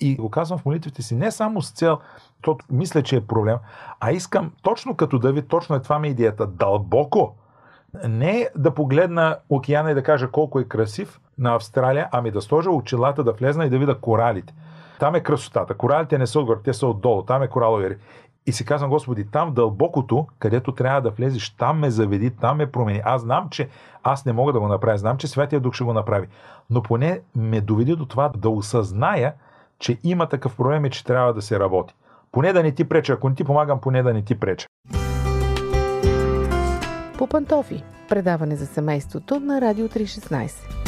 И 0.00 0.16
го 0.16 0.30
казвам 0.30 0.58
в 0.58 0.64
молитвите 0.64 1.02
си 1.02 1.14
не 1.14 1.30
само 1.30 1.62
с 1.62 1.70
цел, 1.70 1.98
защото 2.36 2.64
мисля, 2.70 3.02
че 3.02 3.16
е 3.16 3.20
проблем, 3.20 3.56
а 4.00 4.12
искам 4.12 4.52
точно 4.62 4.96
като 4.96 5.18
Давид, 5.18 5.48
точно 5.48 5.76
е 5.76 5.82
това 5.82 5.98
ми 5.98 6.08
е 6.08 6.10
идеята, 6.10 6.46
дълбоко, 6.46 7.34
не 8.08 8.48
да 8.56 8.74
погледна 8.74 9.36
океана 9.48 9.90
и 9.90 9.94
да 9.94 10.02
кажа 10.02 10.30
колко 10.30 10.60
е 10.60 10.64
красив 10.64 11.20
на 11.38 11.54
Австралия, 11.54 12.08
ами 12.12 12.30
да 12.30 12.42
сложа 12.42 12.70
очилата, 12.70 13.24
да 13.24 13.32
влезна 13.32 13.66
и 13.66 13.70
да 13.70 13.78
видя 13.78 13.98
коралите. 13.98 14.54
Там 15.02 15.14
е 15.14 15.20
красотата. 15.20 15.74
Коралите 15.74 16.18
не 16.18 16.26
са 16.26 16.40
отгоре, 16.40 16.58
те 16.64 16.72
са 16.72 16.86
отдолу. 16.86 17.22
Там 17.22 17.42
е 17.42 17.48
коралови 17.48 17.90
риф. 17.90 17.98
И 18.46 18.52
си 18.52 18.64
казвам, 18.64 18.90
Господи, 18.90 19.26
там 19.30 19.54
дълбокото, 19.54 20.26
където 20.38 20.72
трябва 20.72 21.00
да 21.00 21.10
влезеш, 21.10 21.50
там 21.50 21.78
ме 21.78 21.90
заведи, 21.90 22.30
там 22.30 22.56
ме 22.56 22.72
промени. 22.72 23.02
Аз 23.04 23.22
знам, 23.22 23.48
че 23.50 23.68
аз 24.02 24.24
не 24.24 24.32
мога 24.32 24.52
да 24.52 24.60
го 24.60 24.68
направя. 24.68 24.98
Знам, 24.98 25.16
че 25.16 25.26
Святия 25.26 25.60
Дух 25.60 25.74
ще 25.74 25.84
го 25.84 25.92
направи. 25.92 26.26
Но 26.70 26.82
поне 26.82 27.20
ме 27.36 27.60
доведи 27.60 27.96
до 27.96 28.06
това 28.06 28.30
да 28.36 28.50
осъзная, 28.50 29.34
че 29.78 29.98
има 30.04 30.28
такъв 30.28 30.56
проблем 30.56 30.84
и 30.84 30.90
че 30.90 31.04
трябва 31.04 31.34
да 31.34 31.42
се 31.42 31.60
работи. 31.60 31.94
Поне 32.32 32.52
да 32.52 32.62
не 32.62 32.72
ти 32.72 32.88
преча. 32.88 33.12
Ако 33.12 33.28
не 33.28 33.34
ти 33.34 33.44
помагам, 33.44 33.80
поне 33.80 34.02
да 34.02 34.14
не 34.14 34.22
ти 34.22 34.40
преча. 34.40 34.66
По 37.18 37.26
пантофи. 37.26 37.84
Предаване 38.08 38.56
за 38.56 38.66
семейството 38.66 39.40
на 39.40 39.60
Радио 39.60 39.88
316. 39.88 40.81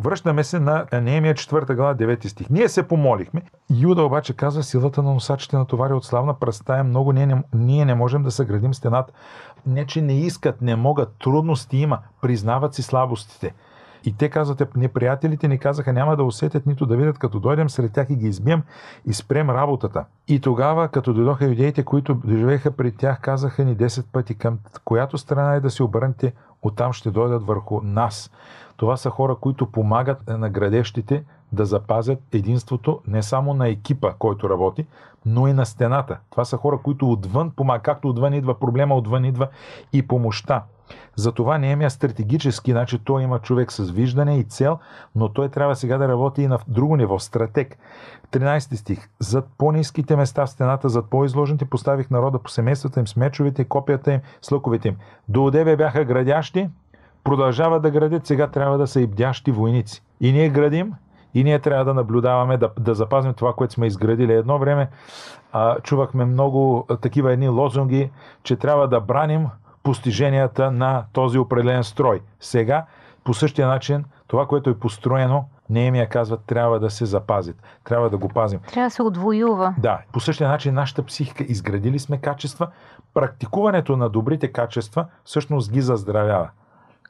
Връщаме 0.00 0.44
се 0.44 0.60
на 0.60 0.86
Неемия 0.92 1.34
4 1.34 1.74
глава 1.74 1.94
9 1.94 2.26
стих. 2.26 2.50
Ние 2.50 2.68
се 2.68 2.88
помолихме. 2.88 3.42
Юда 3.70 4.02
обаче 4.02 4.36
казва, 4.36 4.62
силата 4.62 5.02
на 5.02 5.12
носачите 5.12 5.56
натовари 5.56 5.92
от 5.92 6.04
славна 6.04 6.34
пръста 6.34 6.76
е 6.76 6.82
много. 6.82 7.12
Ние 7.12 7.26
не, 7.26 7.42
ние 7.54 7.84
не 7.84 7.94
можем 7.94 8.22
да 8.22 8.30
съградим 8.30 8.74
стената. 8.74 9.12
Не, 9.66 9.86
че 9.86 10.02
не 10.02 10.20
искат, 10.20 10.62
не 10.62 10.76
могат, 10.76 11.14
трудности 11.18 11.76
има, 11.76 11.98
признават 12.22 12.74
си 12.74 12.82
слабостите. 12.82 13.54
И 14.04 14.16
те 14.16 14.28
казвате, 14.28 14.66
неприятелите 14.76 15.48
ни 15.48 15.58
казаха, 15.58 15.92
няма 15.92 16.16
да 16.16 16.24
усетят 16.24 16.66
нито 16.66 16.86
да 16.86 16.96
видят, 16.96 17.18
като 17.18 17.40
дойдем 17.40 17.70
сред 17.70 17.92
тях 17.92 18.06
и 18.10 18.16
ги 18.16 18.26
избием 18.26 18.62
и 19.06 19.12
спрем 19.12 19.50
работата. 19.50 20.04
И 20.28 20.40
тогава, 20.40 20.88
като 20.88 21.12
дойдоха 21.12 21.44
юдеите, 21.44 21.82
които 21.82 22.20
живееха 22.28 22.70
при 22.70 22.92
тях, 22.92 23.20
казаха 23.20 23.64
ни 23.64 23.76
10 23.76 24.04
пъти 24.12 24.34
към 24.34 24.58
която 24.84 25.18
страна 25.18 25.54
е 25.54 25.60
да 25.60 25.70
се 25.70 25.82
обърнете, 25.82 26.32
оттам 26.62 26.92
ще 26.92 27.10
дойдат 27.10 27.42
върху 27.46 27.80
нас. 27.82 28.30
Това 28.78 28.96
са 28.96 29.10
хора, 29.10 29.36
които 29.36 29.66
помагат 29.66 30.28
на 30.28 30.50
градещите 30.50 31.24
да 31.52 31.64
запазят 31.64 32.18
единството 32.32 33.00
не 33.06 33.22
само 33.22 33.54
на 33.54 33.68
екипа, 33.68 34.12
който 34.18 34.50
работи, 34.50 34.86
но 35.26 35.48
и 35.48 35.52
на 35.52 35.66
стената. 35.66 36.18
Това 36.30 36.44
са 36.44 36.56
хора, 36.56 36.78
които 36.82 37.12
отвън 37.12 37.50
помагат. 37.50 37.82
Както 37.82 38.08
отвън 38.08 38.34
идва 38.34 38.58
проблема, 38.58 38.94
отвън 38.94 39.24
идва 39.24 39.48
и 39.92 40.08
помощта. 40.08 40.64
Затова 41.16 41.58
не 41.58 41.84
е 41.84 41.90
стратегически, 41.90 42.72
значи 42.72 42.98
той 42.98 43.22
има 43.22 43.38
човек 43.38 43.72
с 43.72 43.90
виждане 43.90 44.38
и 44.38 44.44
цел, 44.44 44.78
но 45.14 45.28
той 45.28 45.48
трябва 45.48 45.76
сега 45.76 45.98
да 45.98 46.08
работи 46.08 46.42
и 46.42 46.46
на 46.46 46.58
друго 46.68 46.96
ниво, 46.96 47.18
стратег. 47.18 47.78
13 48.32 48.74
стих. 48.74 49.08
Зад 49.18 49.48
по-низките 49.58 50.16
места 50.16 50.46
в 50.46 50.50
стената, 50.50 50.88
зад 50.88 51.10
по-изложените 51.10 51.64
поставих 51.64 52.10
народа 52.10 52.38
по 52.38 52.50
семействата 52.50 53.00
им 53.00 53.06
с 53.06 53.16
мечовете, 53.16 53.64
копията 53.64 54.12
им, 54.12 54.20
с 54.42 54.50
лъковете 54.50 54.88
им. 54.88 54.96
До 55.28 55.46
одеве 55.46 55.76
бяха 55.76 56.04
градящи, 56.04 56.68
продължават 57.28 57.82
да 57.82 57.90
градят, 57.90 58.26
сега 58.26 58.46
трябва 58.46 58.78
да 58.78 58.86
са 58.86 59.00
и 59.00 59.06
бдящи 59.06 59.50
войници. 59.50 60.02
И 60.20 60.32
ние 60.32 60.48
градим, 60.48 60.92
и 61.34 61.44
ние 61.44 61.58
трябва 61.58 61.84
да 61.84 61.94
наблюдаваме, 61.94 62.56
да, 62.56 62.70
да 62.80 62.94
запазим 62.94 63.34
това, 63.34 63.52
което 63.52 63.74
сме 63.74 63.86
изградили. 63.86 64.32
Едно 64.32 64.58
време 64.58 64.88
а, 65.52 65.80
чувахме 65.80 66.24
много 66.24 66.86
а, 66.88 66.96
такива 66.96 67.32
едни 67.32 67.48
лозунги, 67.48 68.10
че 68.42 68.56
трябва 68.56 68.88
да 68.88 69.00
браним 69.00 69.46
постиженията 69.82 70.70
на 70.70 71.04
този 71.12 71.38
определен 71.38 71.84
строй. 71.84 72.20
Сега, 72.40 72.84
по 73.24 73.34
същия 73.34 73.68
начин, 73.68 74.04
това, 74.26 74.46
което 74.46 74.70
е 74.70 74.78
построено, 74.78 75.44
Неемия 75.70 76.08
казва, 76.08 76.36
трябва 76.36 76.80
да 76.80 76.90
се 76.90 77.06
запазят. 77.06 77.56
Трябва 77.84 78.10
да 78.10 78.16
го 78.16 78.28
пазим. 78.28 78.60
Трябва 78.60 78.86
да 78.86 78.90
се 78.90 79.02
отвоюва. 79.02 79.74
Да. 79.78 79.98
По 80.12 80.20
същия 80.20 80.48
начин 80.48 80.74
нашата 80.74 81.02
психика, 81.02 81.44
изградили 81.44 81.98
сме 81.98 82.18
качества, 82.18 82.68
практикуването 83.14 83.96
на 83.96 84.08
добрите 84.08 84.52
качества 84.52 85.06
всъщност 85.24 85.72
ги 85.72 85.80
заздравява. 85.80 86.50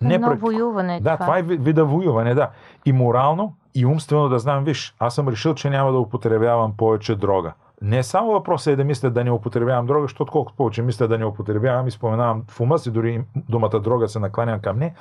Не 0.01 0.15
Едно 0.15 0.27
практи... 0.27 0.41
воюване. 0.41 1.01
Да, 1.01 1.17
това. 1.17 1.27
това 1.27 1.39
е 1.39 1.43
вида 1.43 1.85
воюване, 1.85 2.35
да. 2.35 2.49
И 2.85 2.93
морално, 2.93 3.55
и 3.75 3.87
умствено 3.87 4.29
да 4.29 4.39
знам, 4.39 4.65
виж, 4.65 4.95
аз 4.99 5.15
съм 5.15 5.29
решил, 5.29 5.55
че 5.55 5.71
няма 5.71 5.93
да 5.93 5.99
употребявам 5.99 6.73
повече 6.77 7.15
дрога. 7.15 7.53
Не 7.83 8.03
само 8.03 8.33
въпросът 8.33 8.73
е 8.73 8.77
да 8.77 8.85
мисля 8.85 9.11
да 9.11 9.25
не 9.25 9.31
употребявам 9.31 9.87
дрога, 9.87 10.03
защото 10.03 10.33
колкото 10.33 10.57
повече 10.57 10.83
мисля 10.83 11.09
да 11.09 11.19
не 11.19 11.25
употребявам 11.25 11.87
и 11.87 11.91
споменавам 11.91 12.45
в 12.49 12.61
ума 12.61 12.79
си, 12.79 12.91
дори 12.91 13.25
думата 13.49 13.81
дрога 13.81 14.09
се 14.09 14.19
накланям 14.19 14.61
към 14.61 14.79
не, 14.79 14.95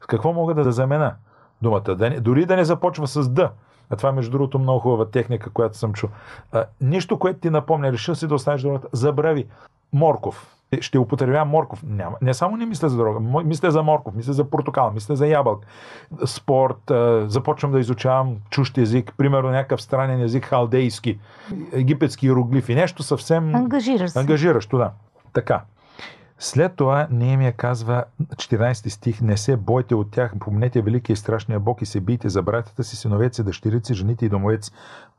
какво 0.00 0.32
мога 0.32 0.54
да 0.54 0.72
замена 0.72 1.14
думата? 1.62 1.94
Да 1.94 2.10
не, 2.10 2.20
дори 2.20 2.46
да 2.46 2.56
не 2.56 2.64
започва 2.64 3.06
с 3.06 3.28
да. 3.28 3.50
А 3.90 3.96
това, 3.96 4.12
между 4.12 4.30
другото, 4.30 4.58
много 4.58 4.80
хубава 4.80 5.04
техника, 5.04 5.50
която 5.50 5.78
съм 5.78 5.92
чул. 5.92 6.08
А, 6.52 6.64
нищо, 6.80 7.18
което 7.18 7.40
ти 7.40 7.50
напомня, 7.50 7.92
решил 7.92 8.14
си 8.14 8.26
да 8.26 8.34
оставиш 8.34 8.62
другата, 8.62 8.88
забрави. 8.92 9.46
Морков. 9.92 10.50
Ще 10.80 10.98
употребявам 10.98 11.48
морков. 11.48 11.82
Няма. 11.86 12.16
Не 12.22 12.34
само 12.34 12.56
не 12.56 12.66
мисля 12.66 12.88
за 12.88 12.96
дрога, 12.96 13.20
мисля 13.44 13.70
за 13.70 13.82
морков, 13.82 14.14
мисля 14.14 14.32
за 14.32 14.50
портокал, 14.50 14.90
мисля 14.90 15.16
за 15.16 15.26
ябълк. 15.26 15.66
Спорт, 16.26 16.92
започвам 17.30 17.72
да 17.72 17.80
изучавам 17.80 18.36
чужд 18.50 18.78
език, 18.78 19.14
примерно 19.16 19.50
някакъв 19.50 19.82
странен 19.82 20.20
език, 20.20 20.44
халдейски, 20.44 21.18
египетски 21.72 22.26
иероглифи, 22.26 22.74
нещо 22.74 23.02
съвсем... 23.02 23.54
Ангажиращо. 23.54 24.18
Ангажиращо, 24.18 24.78
да. 24.78 24.90
Така. 25.32 25.62
След 26.44 26.76
това 26.76 27.06
Неемия 27.10 27.52
казва, 27.52 28.04
14 28.22 28.88
стих, 28.88 29.20
не 29.20 29.36
се 29.36 29.56
бойте 29.56 29.94
от 29.94 30.10
тях, 30.10 30.32
помнете 30.40 30.82
великия 30.82 31.14
и 31.14 31.16
страшния 31.16 31.60
Бог 31.60 31.82
и 31.82 31.86
се 31.86 32.00
бийте 32.00 32.28
за 32.28 32.42
братята 32.42 32.84
си, 32.84 32.96
синовете, 32.96 33.42
дъщерици, 33.42 33.94
жените 33.94 34.26
и 34.26 34.28
домовеци. 34.28 34.70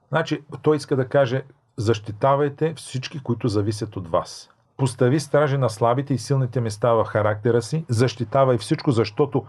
Значи, 0.09 0.41
той 0.61 0.75
иска 0.77 0.95
да 0.95 1.07
каже, 1.07 1.43
защитавайте 1.77 2.73
всички, 2.73 3.19
които 3.19 3.47
зависят 3.47 3.97
от 3.97 4.07
вас. 4.07 4.49
Постави 4.77 5.19
стражи 5.19 5.57
на 5.57 5.69
слабите 5.69 6.13
и 6.13 6.17
силните 6.17 6.61
места 6.61 6.93
в 6.93 7.05
характера 7.05 7.61
си, 7.61 7.85
защитавай 7.89 8.57
всичко, 8.57 8.91
защото 8.91 9.45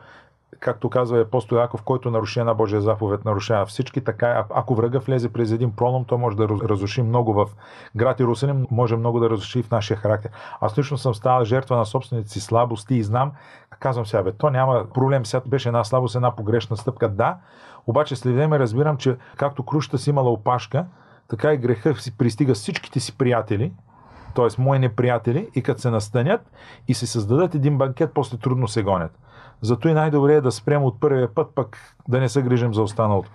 както 0.60 0.90
казва 0.90 1.20
апостол 1.20 1.56
Яков, 1.56 1.82
който 1.82 2.10
наруши 2.10 2.40
една 2.40 2.54
Божия 2.54 2.80
заповед, 2.80 3.24
нарушава 3.24 3.66
всички. 3.66 4.00
Така, 4.00 4.44
ако 4.50 4.74
врага 4.74 4.98
влезе 4.98 5.32
през 5.32 5.50
един 5.50 5.72
пролом, 5.72 6.04
то 6.04 6.18
може 6.18 6.36
да 6.36 6.48
разруши 6.48 7.02
много 7.02 7.32
в 7.32 7.46
град 7.96 8.20
Иерусалим, 8.20 8.66
може 8.70 8.96
много 8.96 9.20
да 9.20 9.30
разруши 9.30 9.62
в 9.62 9.70
нашия 9.70 9.96
характер. 9.96 10.30
Аз 10.60 10.78
лично 10.78 10.98
съм 10.98 11.14
ставал 11.14 11.44
жертва 11.44 11.76
на 11.76 11.86
собствените 11.86 12.30
си 12.30 12.40
слабости 12.40 12.94
и 12.94 13.02
знам, 13.02 13.32
казвам 13.78 14.06
сега, 14.06 14.22
бе, 14.22 14.32
то 14.32 14.50
няма 14.50 14.86
проблем, 14.94 15.26
сега 15.26 15.42
беше 15.46 15.68
една 15.68 15.84
слабост, 15.84 16.14
една 16.14 16.36
погрешна 16.36 16.76
стъпка. 16.76 17.08
Да, 17.08 17.36
обаче 17.86 18.16
след 18.16 18.34
време 18.34 18.58
разбирам, 18.58 18.96
че 18.96 19.16
както 19.36 19.62
крушата 19.62 19.98
си 19.98 20.10
имала 20.10 20.30
опашка, 20.30 20.86
така 21.28 21.52
и 21.52 21.56
греха 21.56 21.94
си 21.94 22.16
пристига 22.16 22.54
всичките 22.54 23.00
си 23.00 23.18
приятели, 23.18 23.72
т.е. 24.36 24.62
мои 24.62 24.78
неприятели, 24.78 25.48
и 25.54 25.62
като 25.62 25.80
се 25.80 25.90
настанят 25.90 26.40
и 26.88 26.94
се 26.94 27.06
създадат 27.06 27.54
един 27.54 27.78
банкет, 27.78 28.10
после 28.14 28.36
трудно 28.36 28.68
се 28.68 28.82
гонят. 28.82 29.18
Зато 29.60 29.88
и 29.88 29.92
най-добре 29.92 30.34
е 30.34 30.40
да 30.40 30.52
спрем 30.52 30.82
от 30.82 31.00
първия 31.00 31.34
път, 31.34 31.48
пък 31.54 31.78
да 32.08 32.20
не 32.20 32.28
се 32.28 32.42
грижим 32.42 32.74
за 32.74 32.82
останалото. 32.82 33.30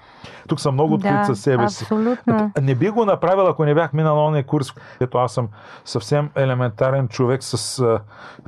Тук 0.47 0.59
съм 0.59 0.73
много 0.73 0.93
открит 0.93 1.13
да, 1.13 1.25
със 1.25 1.41
себе 1.41 1.69
си. 1.69 1.83
Абсолютно. 1.83 2.51
Не 2.61 2.75
би 2.75 2.89
го 2.89 3.05
направил, 3.05 3.47
ако 3.47 3.65
не 3.65 3.73
бях 3.73 3.93
минал 3.93 4.25
онния 4.25 4.45
курс, 4.45 4.73
ето 4.99 5.17
аз 5.17 5.33
съм 5.33 5.49
съвсем 5.85 6.29
елементарен 6.35 7.07
човек 7.07 7.43
с 7.43 7.79
а, 7.79 7.99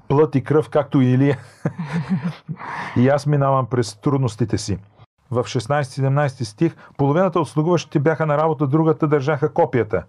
плът 0.08 0.36
и 0.36 0.44
кръв, 0.44 0.70
както 0.70 1.02
и 1.02 1.06
Илия. 1.06 1.38
и 2.98 3.10
аз 3.10 3.28
минавам 3.28 3.66
през 3.66 3.96
трудностите 3.96 4.58
си. 4.58 4.78
В 5.32 5.44
16-17 5.44 6.44
стих, 6.44 6.76
половината 6.98 7.40
от 7.40 7.50
слугуващите 7.50 8.00
бяха 8.00 8.26
на 8.26 8.38
работа, 8.38 8.68
другата 8.68 9.08
държаха 9.08 9.54
копията. 9.54 10.04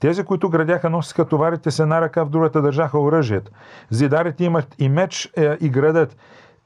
Тези, 0.00 0.24
които 0.24 0.50
градяха, 0.50 0.90
носиха 0.90 1.24
товарите 1.24 1.70
се 1.70 1.86
на 1.86 2.00
ръка, 2.00 2.24
в 2.24 2.30
другата 2.30 2.62
държаха 2.62 2.98
оръжието. 2.98 3.52
Зидарите 3.90 4.44
имат 4.44 4.74
и 4.78 4.88
меч 4.88 5.32
е, 5.36 5.56
и 5.60 5.68
градат. 5.68 6.16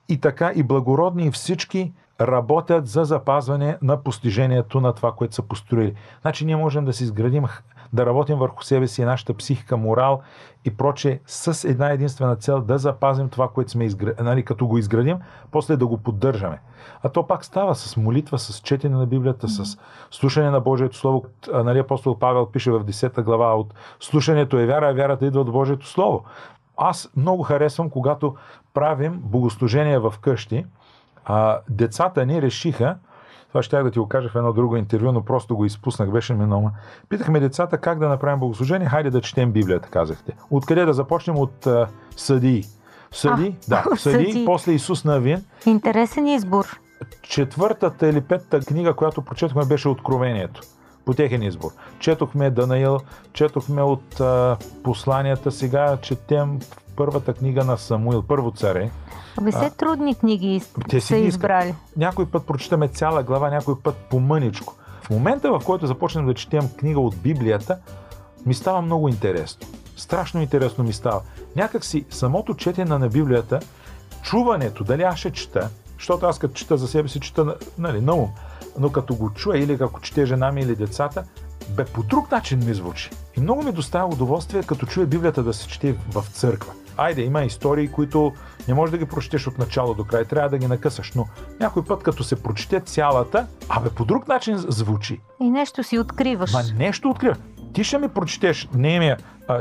И 0.09 0.21
така 0.21 0.53
и 0.55 0.63
благородни 0.63 1.27
и 1.27 1.31
всички 1.31 1.93
работят 2.21 2.87
за 2.87 3.05
запазване 3.05 3.79
на 3.83 4.03
постижението 4.03 4.81
на 4.81 4.93
това, 4.93 5.13
което 5.13 5.35
са 5.35 5.43
построили. 5.43 5.95
Значи 6.21 6.45
ние 6.45 6.57
можем 6.57 6.85
да 6.85 6.93
си 6.93 7.05
изградим, 7.05 7.45
да 7.95 8.07
работим 8.07 8.39
върху 8.39 8.65
себе 8.65 8.89
си, 8.89 9.05
нашата 9.05 9.35
психика, 9.35 9.77
морал 9.77 10.21
и 10.65 10.77
проче 10.77 11.21
с 11.27 11.69
една 11.69 11.91
единствена 11.91 12.37
цел 12.37 12.61
да 12.61 12.79
запазим 12.79 13.29
това, 13.29 13.49
което 13.49 13.71
сме 13.71 13.85
изградили, 13.85 14.25
нали, 14.25 14.45
като 14.45 14.67
го 14.67 14.79
изградим, 14.79 15.19
после 15.51 15.77
да 15.77 15.87
го 15.87 15.99
поддържаме. 15.99 16.61
А 17.03 17.09
то 17.09 17.27
пак 17.27 17.45
става 17.45 17.75
с 17.75 17.97
молитва, 17.97 18.39
с 18.39 18.59
четене 18.59 18.97
на 18.97 19.07
Библията, 19.07 19.49
с 19.49 19.79
слушане 20.11 20.51
на 20.51 20.61
Божието 20.61 20.97
Слово. 20.97 21.25
Нали, 21.53 21.79
апостол 21.79 22.19
Павел 22.19 22.47
пише 22.47 22.71
в 22.71 22.85
10 22.85 23.23
глава 23.23 23.55
от 23.55 23.75
слушането 24.01 24.59
е 24.59 24.67
вяра, 24.67 24.89
а 24.89 24.93
вярата 24.93 25.27
идва 25.27 25.41
от 25.41 25.53
Божието 25.53 25.87
Слово. 25.87 26.25
Аз 26.77 27.11
много 27.17 27.43
харесвам, 27.43 27.91
когато 27.91 28.35
правим 28.75 29.21
богослужение 29.25 29.99
в 29.99 30.15
къщи, 30.21 30.67
а, 31.25 31.59
децата 31.71 32.27
ни 32.27 32.43
решиха, 32.43 32.97
това 33.55 33.63
ще 33.63 33.83
да 33.83 33.91
ти 33.91 33.99
го 33.99 34.09
кажа 34.09 34.29
в 34.29 34.37
едно 34.37 34.53
друго 34.53 34.77
интервю, 34.77 35.13
но 35.13 35.23
просто 35.25 35.57
го 35.57 35.65
изпуснах, 35.65 36.11
беше 36.11 36.35
ми 36.35 36.47
много. 36.47 36.71
Питахме 37.09 37.41
децата 37.41 37.79
как 37.79 37.99
да 37.99 38.09
направим 38.09 38.41
богослужение, 38.41 38.89
хайде 38.89 39.11
да 39.11 39.21
четем 39.21 39.53
Библията, 39.53 39.89
казахте. 39.89 40.33
Откъде 40.51 40.85
да 40.85 40.93
започнем? 40.93 41.39
От 41.39 41.67
а, 41.67 41.89
съдии. 42.17 42.65
Съди, 43.13 43.57
а, 43.57 43.69
да, 43.69 43.97
съди, 43.97 44.33
съди, 44.33 44.45
после 44.47 44.73
Исус 44.73 45.05
Навин. 45.05 45.45
Интересен 45.67 46.27
избор. 46.27 46.81
Четвъртата 47.23 48.09
или 48.09 48.21
петата 48.21 48.61
книга, 48.61 48.95
която 48.95 49.23
прочетохме, 49.23 49.65
беше 49.65 49.89
Откровението. 49.89 50.61
По 51.05 51.15
техен 51.15 51.43
избор. 51.43 51.71
Четохме 51.99 52.51
Данаил, 52.51 52.99
четохме 53.33 53.83
от 53.83 54.21
а, 54.21 54.57
посланията, 54.85 55.53
сега 55.53 55.97
четем 56.03 56.59
първата 56.97 57.35
книга 57.35 57.65
на 57.65 57.79
Самуил, 57.79 58.23
първо 58.23 58.51
царе. 58.51 58.91
Абе, 59.39 59.51
все 59.51 59.71
трудни 59.71 60.15
книги 60.15 60.63
те 60.89 61.01
са 61.01 61.17
избрали. 61.17 61.75
Някой 61.97 62.27
път 62.27 62.47
прочитаме 62.47 62.89
цяла 62.89 63.23
глава, 63.23 63.51
някой 63.51 63.75
път 63.83 63.97
по 64.11 64.21
мъничко. 64.21 64.75
В 65.03 65.11
момента, 65.11 65.51
в 65.51 65.63
който 65.65 65.87
започнем 65.87 66.27
да 66.27 66.35
четем 66.35 66.69
книга 66.77 67.01
от 67.01 67.17
Библията, 67.17 67.79
ми 68.47 68.55
става 68.55 68.83
много 68.83 69.09
интересно. 69.09 69.67
Страшно 69.97 70.41
интересно 70.41 70.85
ми 70.85 70.93
става. 70.93 71.21
Някак 71.57 71.85
си 71.85 72.05
самото 72.11 72.55
четене 72.55 72.99
на 72.99 73.09
Библията, 73.09 73.61
чуването, 74.23 74.85
дали 74.85 75.03
аз 75.03 75.19
ще 75.19 75.31
чета, 75.31 75.71
защото 75.99 76.27
аз 76.27 76.39
като 76.39 76.55
чета 76.55 76.77
за 76.77 76.89
себе 76.89 77.09
си, 77.09 77.21
чета 77.21 77.55
нали, 77.79 78.01
на 78.01 78.15
ум, 78.15 78.29
но 78.79 78.93
като 78.93 79.15
го 79.15 79.31
чуя 79.31 79.59
или 79.59 79.79
ако 79.81 80.01
чете 80.01 80.27
жена 80.27 80.53
ми 80.53 80.61
или 80.61 80.77
децата, 80.77 81.25
бе 81.69 81.85
по 81.85 82.03
друг 82.03 82.31
начин 82.31 82.65
ми 82.65 82.75
звучи. 82.75 83.11
И 83.37 83.41
много 83.41 83.63
ми 83.63 83.73
доставя 83.73 84.07
удоволствие, 84.07 84.63
като 84.63 84.87
чуя 84.87 85.07
Библията 85.07 85.43
да 85.43 85.53
се 85.53 85.69
чете 85.69 85.97
в 86.13 86.25
църква 86.33 86.73
айде, 86.97 87.23
има 87.23 87.43
истории, 87.43 87.89
които 87.89 88.33
не 88.69 88.75
можеш 88.75 88.91
да 88.91 88.99
ги 88.99 89.05
прочетеш 89.05 89.47
от 89.47 89.59
начало 89.59 89.95
до 89.95 90.05
край, 90.05 90.25
трябва 90.25 90.49
да 90.49 90.59
ги 90.59 90.67
накъсаш, 90.67 91.13
но 91.13 91.27
някой 91.61 91.85
път, 91.85 92.03
като 92.03 92.25
се 92.25 92.43
прочете 92.43 92.81
цялата, 92.81 93.47
абе 93.69 93.91
по 93.91 94.05
друг 94.05 94.29
начин 94.29 94.57
звучи. 94.59 95.21
И 95.41 95.51
нещо 95.51 95.83
си 95.83 95.99
откриваш. 95.99 96.53
Ма 96.53 96.63
нещо 96.79 97.11
откриваш. 97.11 97.39
Ти 97.73 97.85
ще 97.85 97.99
ми 97.99 98.09
прочетеш 98.09 98.69
Немия 98.75 99.17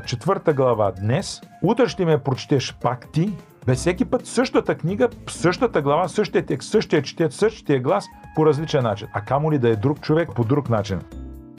четвърта 0.05 0.53
глава 0.53 0.91
днес, 0.91 1.41
утре 1.63 1.87
ще 1.87 2.05
ми 2.05 2.17
прочетеш 2.17 2.75
пак 2.81 3.11
ти, 3.11 3.33
Бе 3.65 3.75
всеки 3.75 4.05
път 4.05 4.25
същата 4.25 4.75
книга, 4.75 5.09
същата 5.27 5.81
глава, 5.81 6.07
същия 6.07 6.45
текст, 6.45 6.69
същия 6.69 7.01
четец, 7.01 7.35
същия 7.35 7.79
глас 7.79 8.05
по 8.35 8.45
различен 8.45 8.83
начин. 8.83 9.07
А 9.13 9.21
камо 9.21 9.51
ли 9.51 9.57
да 9.57 9.69
е 9.69 9.75
друг 9.75 10.01
човек 10.01 10.29
по 10.35 10.43
друг 10.43 10.69
начин? 10.69 10.99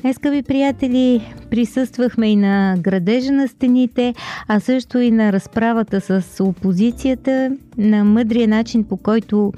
Днес, 0.04 0.16
скъпи 0.16 0.42
приятели, 0.42 1.32
присъствахме 1.50 2.30
и 2.30 2.36
на 2.36 2.76
градежа 2.80 3.32
на 3.32 3.48
стените, 3.48 4.14
а 4.48 4.60
също 4.60 4.98
и 4.98 5.10
на 5.10 5.32
разправата 5.32 6.00
с 6.00 6.44
опозицията, 6.44 7.56
на 7.78 8.04
мъдрия 8.04 8.48
начин, 8.48 8.84
по 8.84 8.96
който 8.96 9.52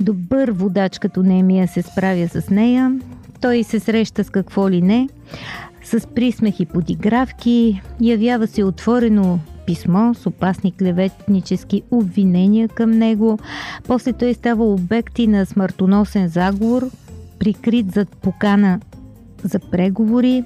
добър 0.00 0.50
водач 0.50 0.98
като 0.98 1.22
Немия 1.22 1.68
се 1.68 1.82
справя 1.82 2.28
с 2.28 2.50
нея. 2.50 2.98
Той 3.40 3.64
се 3.64 3.80
среща 3.80 4.24
с 4.24 4.30
какво 4.30 4.70
ли 4.70 4.82
не, 4.82 5.08
с 5.84 6.06
присмех 6.06 6.60
и 6.60 6.66
подигравки, 6.66 7.82
явява 8.00 8.46
се 8.46 8.64
отворено 8.64 9.38
писмо 9.66 10.14
с 10.14 10.26
опасни 10.26 10.72
клеветнически 10.72 11.82
обвинения 11.90 12.68
към 12.68 12.90
него. 12.90 13.38
После 13.86 14.12
той 14.12 14.34
става 14.34 14.72
обект 14.72 15.18
и 15.18 15.26
на 15.26 15.46
смъртоносен 15.46 16.28
заговор, 16.28 16.90
прикрит 17.38 17.92
зад 17.92 18.08
покана 18.08 18.80
за 19.44 19.58
преговори. 19.58 20.44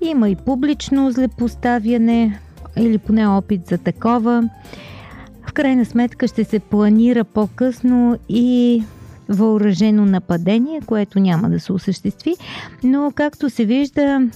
Има 0.00 0.28
и 0.28 0.36
публично 0.36 1.10
злепоставяне 1.10 2.40
или 2.76 2.98
поне 2.98 3.26
опит 3.26 3.66
за 3.66 3.78
такова. 3.78 4.48
В 5.48 5.52
крайна 5.52 5.84
сметка 5.84 6.28
ще 6.28 6.44
се 6.44 6.58
планира 6.58 7.24
по-късно 7.24 8.18
и 8.28 8.84
въоръжено 9.28 10.04
нападение, 10.06 10.80
което 10.86 11.20
няма 11.20 11.50
да 11.50 11.60
се 11.60 11.72
осъществи, 11.72 12.34
но 12.84 13.12
както 13.14 13.50
се 13.50 13.64
вижда, 13.64 14.28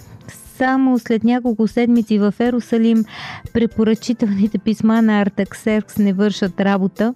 само 0.57 0.99
след 0.99 1.25
няколко 1.25 1.69
седмици 1.69 2.19
в 2.19 2.35
Ерусалим 2.41 3.05
препоръчителните 3.53 4.59
писма 4.59 5.03
на 5.03 5.21
Артаксеркс 5.21 5.99
не 5.99 6.13
вършат 6.13 6.61
работа. 6.61 7.15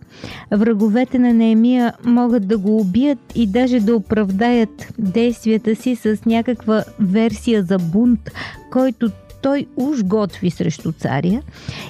Враговете 0.51 1.19
на 1.19 1.35
Неемия 1.35 1.93
могат 2.05 2.49
да 2.49 2.59
го 2.59 2.81
убият 2.81 3.19
и 3.35 3.47
даже 3.47 3.81
да 3.81 3.97
оправдаят 3.97 4.93
действията 4.99 5.77
си 5.77 5.97
с 5.97 6.19
някаква 6.27 6.85
версия 7.01 7.63
за 7.63 7.79
бунт, 7.79 8.31
който 8.71 9.11
той 9.43 9.67
уж 9.77 10.05
готви 10.05 10.51
срещу 10.51 10.93
царя 10.93 11.43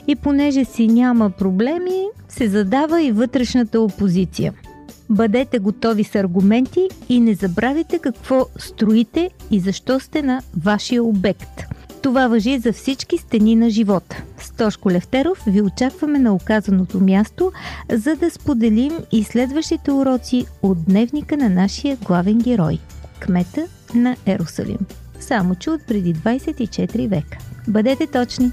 и 0.06 0.16
понеже 0.16 0.64
си 0.64 0.86
няма 0.86 1.30
проблеми, 1.30 2.04
се 2.28 2.48
задава 2.48 3.02
и 3.02 3.12
вътрешната 3.12 3.80
опозиция– 3.80 4.52
Бъдете 5.10 5.58
готови 5.58 6.04
с 6.04 6.14
аргументи 6.14 6.88
и 7.08 7.20
не 7.20 7.34
забравяйте 7.34 7.98
какво 7.98 8.46
строите 8.58 9.30
и 9.50 9.60
защо 9.60 10.00
сте 10.00 10.22
на 10.22 10.42
вашия 10.56 11.04
обект. 11.04 11.62
Това 12.02 12.28
въжи 12.28 12.58
за 12.58 12.72
всички 12.72 13.18
стени 13.18 13.56
на 13.56 13.70
живота. 13.70 14.22
Стошко 14.38 14.90
Левтеров 14.90 15.42
ви 15.46 15.62
очакваме 15.62 16.18
на 16.18 16.34
оказаното 16.34 17.00
място, 17.00 17.52
за 17.92 18.16
да 18.16 18.30
споделим 18.30 18.92
и 19.12 19.24
следващите 19.24 19.90
уроци 19.90 20.46
от 20.62 20.84
дневника 20.84 21.36
на 21.36 21.48
нашия 21.48 21.96
главен 21.96 22.38
герой– 22.38 22.78
кмета 23.20 23.66
на 23.94 24.16
Ерусалим. 24.26 24.78
Само 25.20 25.54
че 25.54 25.70
от 25.70 25.86
преди 25.86 26.14
24 26.14 27.08
века. 27.08 27.38
Бъдете 27.68 28.06
точни! 28.06 28.52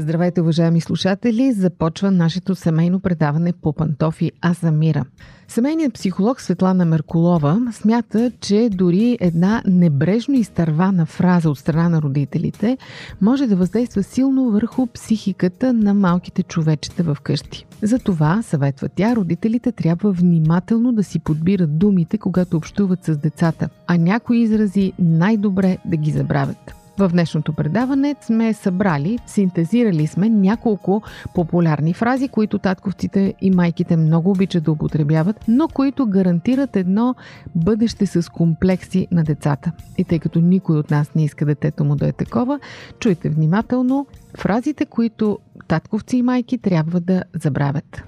Здравейте, 0.00 0.40
уважаеми 0.40 0.80
слушатели! 0.80 1.52
Започва 1.52 2.10
нашето 2.10 2.54
семейно 2.54 3.00
предаване 3.00 3.52
по 3.52 3.72
пантофи 3.72 4.32
Азамира. 4.44 5.04
Семейният 5.48 5.94
психолог 5.94 6.40
Светлана 6.40 6.84
Меркулова 6.84 7.60
смята, 7.72 8.32
че 8.40 8.70
дори 8.72 9.18
една 9.20 9.62
небрежно 9.66 10.34
изтървана 10.34 11.06
фраза 11.06 11.50
от 11.50 11.58
страна 11.58 11.88
на 11.88 12.02
родителите 12.02 12.78
може 13.20 13.46
да 13.46 13.56
въздейства 13.56 14.02
силно 14.02 14.50
върху 14.50 14.86
психиката 14.86 15.72
на 15.72 15.94
малките 15.94 16.42
човечета 16.42 17.02
в 17.02 17.16
къщи. 17.22 17.66
Затова, 17.82 18.42
съветва 18.42 18.88
тя, 18.88 19.16
родителите 19.16 19.72
трябва 19.72 20.12
внимателно 20.12 20.92
да 20.92 21.04
си 21.04 21.18
подбират 21.18 21.78
думите, 21.78 22.18
когато 22.18 22.56
общуват 22.56 23.04
с 23.04 23.16
децата, 23.16 23.68
а 23.86 23.96
някои 23.96 24.38
изрази 24.38 24.92
най-добре 24.98 25.78
да 25.84 25.96
ги 25.96 26.10
забравят. 26.10 26.74
В 26.98 27.08
днешното 27.08 27.52
предаване 27.52 28.14
сме 28.20 28.52
събрали, 28.52 29.18
синтезирали 29.26 30.06
сме 30.06 30.28
няколко 30.28 31.02
популярни 31.34 31.94
фрази, 31.94 32.28
които 32.28 32.58
татковците 32.58 33.34
и 33.40 33.50
майките 33.50 33.96
много 33.96 34.30
обичат 34.30 34.64
да 34.64 34.72
употребяват, 34.72 35.44
но 35.48 35.68
които 35.68 36.06
гарантират 36.06 36.76
едно 36.76 37.14
бъдеще 37.54 38.06
с 38.06 38.30
комплекси 38.32 39.08
на 39.12 39.24
децата. 39.24 39.72
И 39.98 40.04
тъй 40.04 40.18
като 40.18 40.40
никой 40.40 40.78
от 40.78 40.90
нас 40.90 41.14
не 41.14 41.24
иска 41.24 41.46
детето 41.46 41.84
му 41.84 41.96
да 41.96 42.08
е 42.08 42.12
такова, 42.12 42.60
чуйте 42.98 43.28
внимателно 43.28 44.06
фразите, 44.38 44.86
които 44.86 45.38
татковци 45.68 46.16
и 46.16 46.22
майки 46.22 46.58
трябва 46.58 47.00
да 47.00 47.22
забравят. 47.34 48.02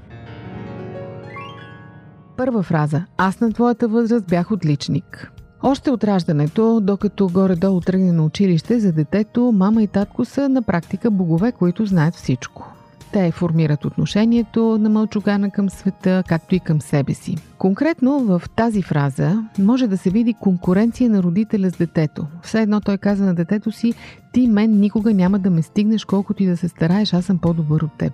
Първа 2.37 2.63
фраза. 2.63 3.05
Аз 3.17 3.41
на 3.41 3.53
твоята 3.53 3.89
възраст 3.89 4.27
бях 4.27 4.51
отличник. 4.51 5.33
Още 5.63 5.91
от 5.91 6.05
раждането, 6.05 6.81
докато 6.83 7.29
горе-долу 7.29 7.81
тръгне 7.81 8.13
на 8.13 8.25
училище, 8.25 8.81
за 8.81 8.93
детето, 8.93 9.53
мама 9.53 9.83
и 9.83 9.87
татко 9.87 10.25
са 10.25 10.49
на 10.49 10.63
практика 10.63 11.11
богове, 11.11 11.53
които 11.53 11.87
знаят 11.87 12.15
всичко. 12.15 12.73
Те 13.13 13.31
формират 13.31 13.85
отношението 13.85 14.79
на 14.81 14.89
мълчугана 14.89 15.51
към 15.51 15.71
света, 15.71 16.23
както 16.29 16.55
и 16.55 16.61
към 16.61 16.81
себе 16.81 17.15
си. 17.15 17.37
Конкретно 17.59 18.21
в 18.21 18.43
тази 18.57 18.83
фраза 18.83 19.45
може 19.59 19.87
да 19.87 19.99
се 19.99 20.11
види 20.11 20.35
конкуренция 20.35 21.11
на 21.11 21.23
родителя 21.23 21.71
с 21.71 21.77
детето. 21.77 22.27
Все 22.43 22.63
едно 22.63 22.81
той 22.81 22.99
каза 22.99 23.25
на 23.25 23.35
детето 23.35 23.73
си, 23.73 23.95
ти 24.33 24.49
мен 24.49 24.81
никога 24.81 25.15
няма 25.15 25.39
да 25.39 25.51
ме 25.51 25.63
стигнеш, 25.63 26.05
колкото 26.05 26.43
и 26.43 26.47
да 26.47 26.57
се 26.57 26.69
стараеш, 26.69 27.15
аз 27.15 27.25
съм 27.25 27.39
по-добър 27.39 27.81
от 27.81 27.99
теб. 27.99 28.13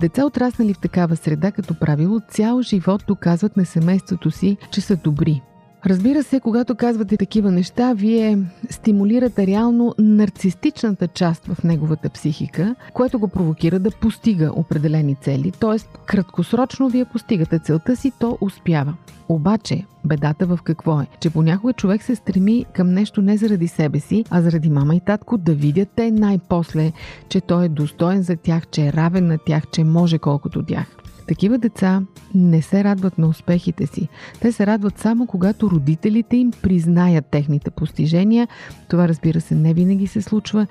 Деца 0.00 0.24
отраснали 0.24 0.74
в 0.74 0.78
такава 0.78 1.16
среда, 1.16 1.52
като 1.52 1.74
правило, 1.74 2.20
цял 2.28 2.62
живот 2.62 3.04
доказват 3.08 3.56
на 3.56 3.66
семейството 3.66 4.30
си, 4.30 4.56
че 4.70 4.80
са 4.80 4.96
добри. 4.96 5.42
Разбира 5.86 6.22
се, 6.22 6.40
когато 6.40 6.74
казвате 6.74 7.16
такива 7.16 7.50
неща, 7.50 7.92
вие 7.96 8.38
стимулирате 8.70 9.46
реално 9.46 9.94
нарцистичната 9.98 11.08
част 11.08 11.46
в 11.46 11.64
неговата 11.64 12.10
психика, 12.10 12.74
което 12.92 13.18
го 13.18 13.28
провокира 13.28 13.78
да 13.78 13.90
постига 13.90 14.52
определени 14.56 15.14
цели. 15.14 15.52
Тоест, 15.60 15.98
краткосрочно 16.06 16.88
вие 16.88 17.04
постигате 17.04 17.58
целта 17.58 17.96
си, 17.96 18.12
то 18.18 18.38
успява. 18.40 18.94
Обаче, 19.28 19.84
бедата 20.04 20.46
в 20.46 20.58
какво 20.64 21.00
е? 21.00 21.06
Че 21.20 21.30
понякога 21.30 21.72
човек 21.72 22.02
се 22.02 22.14
стреми 22.14 22.66
към 22.74 22.92
нещо 22.92 23.22
не 23.22 23.36
заради 23.36 23.68
себе 23.68 24.00
си, 24.00 24.24
а 24.30 24.42
заради 24.42 24.70
мама 24.70 24.96
и 24.96 25.00
татко 25.00 25.38
да 25.38 25.54
видят 25.54 25.88
те 25.96 26.10
най-после, 26.10 26.92
че 27.28 27.40
той 27.40 27.64
е 27.64 27.68
достоен 27.68 28.22
за 28.22 28.36
тях, 28.36 28.66
че 28.66 28.86
е 28.86 28.92
равен 28.92 29.26
на 29.26 29.38
тях, 29.38 29.62
че 29.72 29.84
може 29.84 30.18
колкото 30.18 30.62
тях. 30.62 30.97
Такива 31.28 31.58
деца 31.58 32.02
не 32.34 32.62
се 32.62 32.84
радват 32.84 33.18
на 33.18 33.28
успехите 33.28 33.86
си. 33.86 34.08
Те 34.40 34.52
се 34.52 34.66
радват 34.66 34.98
само 34.98 35.26
когато 35.26 35.70
родителите 35.70 36.36
им 36.36 36.50
признаят 36.62 37.26
техните 37.26 37.70
постижения. 37.70 38.48
Това 38.88 39.08
разбира 39.08 39.40
се 39.40 39.54
не 39.54 39.74
винаги 39.74 40.06
се 40.06 40.22
случва 40.22 40.66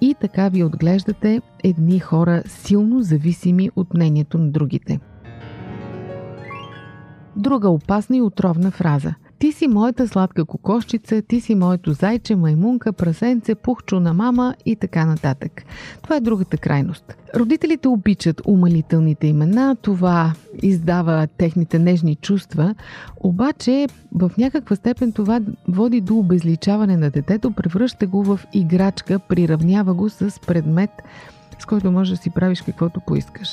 и 0.00 0.14
така 0.20 0.48
ви 0.48 0.64
отглеждате 0.64 1.40
едни 1.64 1.98
хора 1.98 2.42
силно 2.46 3.02
зависими 3.02 3.70
от 3.76 3.94
мнението 3.94 4.38
на 4.38 4.50
другите. 4.50 5.00
Друга 7.36 7.68
опасна 7.68 8.16
и 8.16 8.22
отровна 8.22 8.70
фраза. 8.70 9.14
Ти 9.42 9.52
си 9.52 9.68
моята 9.68 10.08
сладка 10.08 10.44
кокошчица, 10.44 11.22
ти 11.22 11.40
си 11.40 11.54
моето 11.54 11.92
зайче, 11.92 12.36
маймунка, 12.36 12.92
прасенце, 12.92 13.54
пухчо 13.54 14.00
на 14.00 14.14
мама 14.14 14.54
и 14.66 14.76
така 14.76 15.04
нататък. 15.04 15.62
Това 16.02 16.16
е 16.16 16.20
другата 16.20 16.56
крайност. 16.56 17.16
Родителите 17.36 17.88
обичат 17.88 18.42
умалителните 18.46 19.26
имена, 19.26 19.76
това 19.82 20.34
издава 20.62 21.26
техните 21.38 21.78
нежни 21.78 22.14
чувства, 22.14 22.74
обаче 23.20 23.88
в 24.12 24.30
някаква 24.38 24.76
степен 24.76 25.12
това 25.12 25.40
води 25.68 26.00
до 26.00 26.18
обезличаване 26.18 26.96
на 26.96 27.10
детето, 27.10 27.50
превръща 27.50 28.06
го 28.06 28.22
в 28.24 28.40
играчка, 28.52 29.18
приравнява 29.18 29.94
го 29.94 30.08
с 30.08 30.40
предмет, 30.46 30.90
с 31.62 31.66
който 31.66 31.92
можеш 31.92 32.10
да 32.10 32.22
си 32.22 32.30
правиш 32.30 32.62
каквото 32.62 33.00
поискаш. 33.00 33.48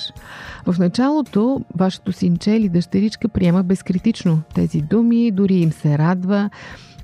В 0.65 0.79
началото 0.79 1.61
вашето 1.75 2.11
синче 2.11 2.51
или 2.51 2.69
дъщеричка 2.69 3.29
приема 3.29 3.63
безкритично 3.63 4.41
тези 4.55 4.81
думи, 4.81 5.31
дори 5.31 5.55
им 5.55 5.71
се 5.71 5.97
радва, 5.97 6.49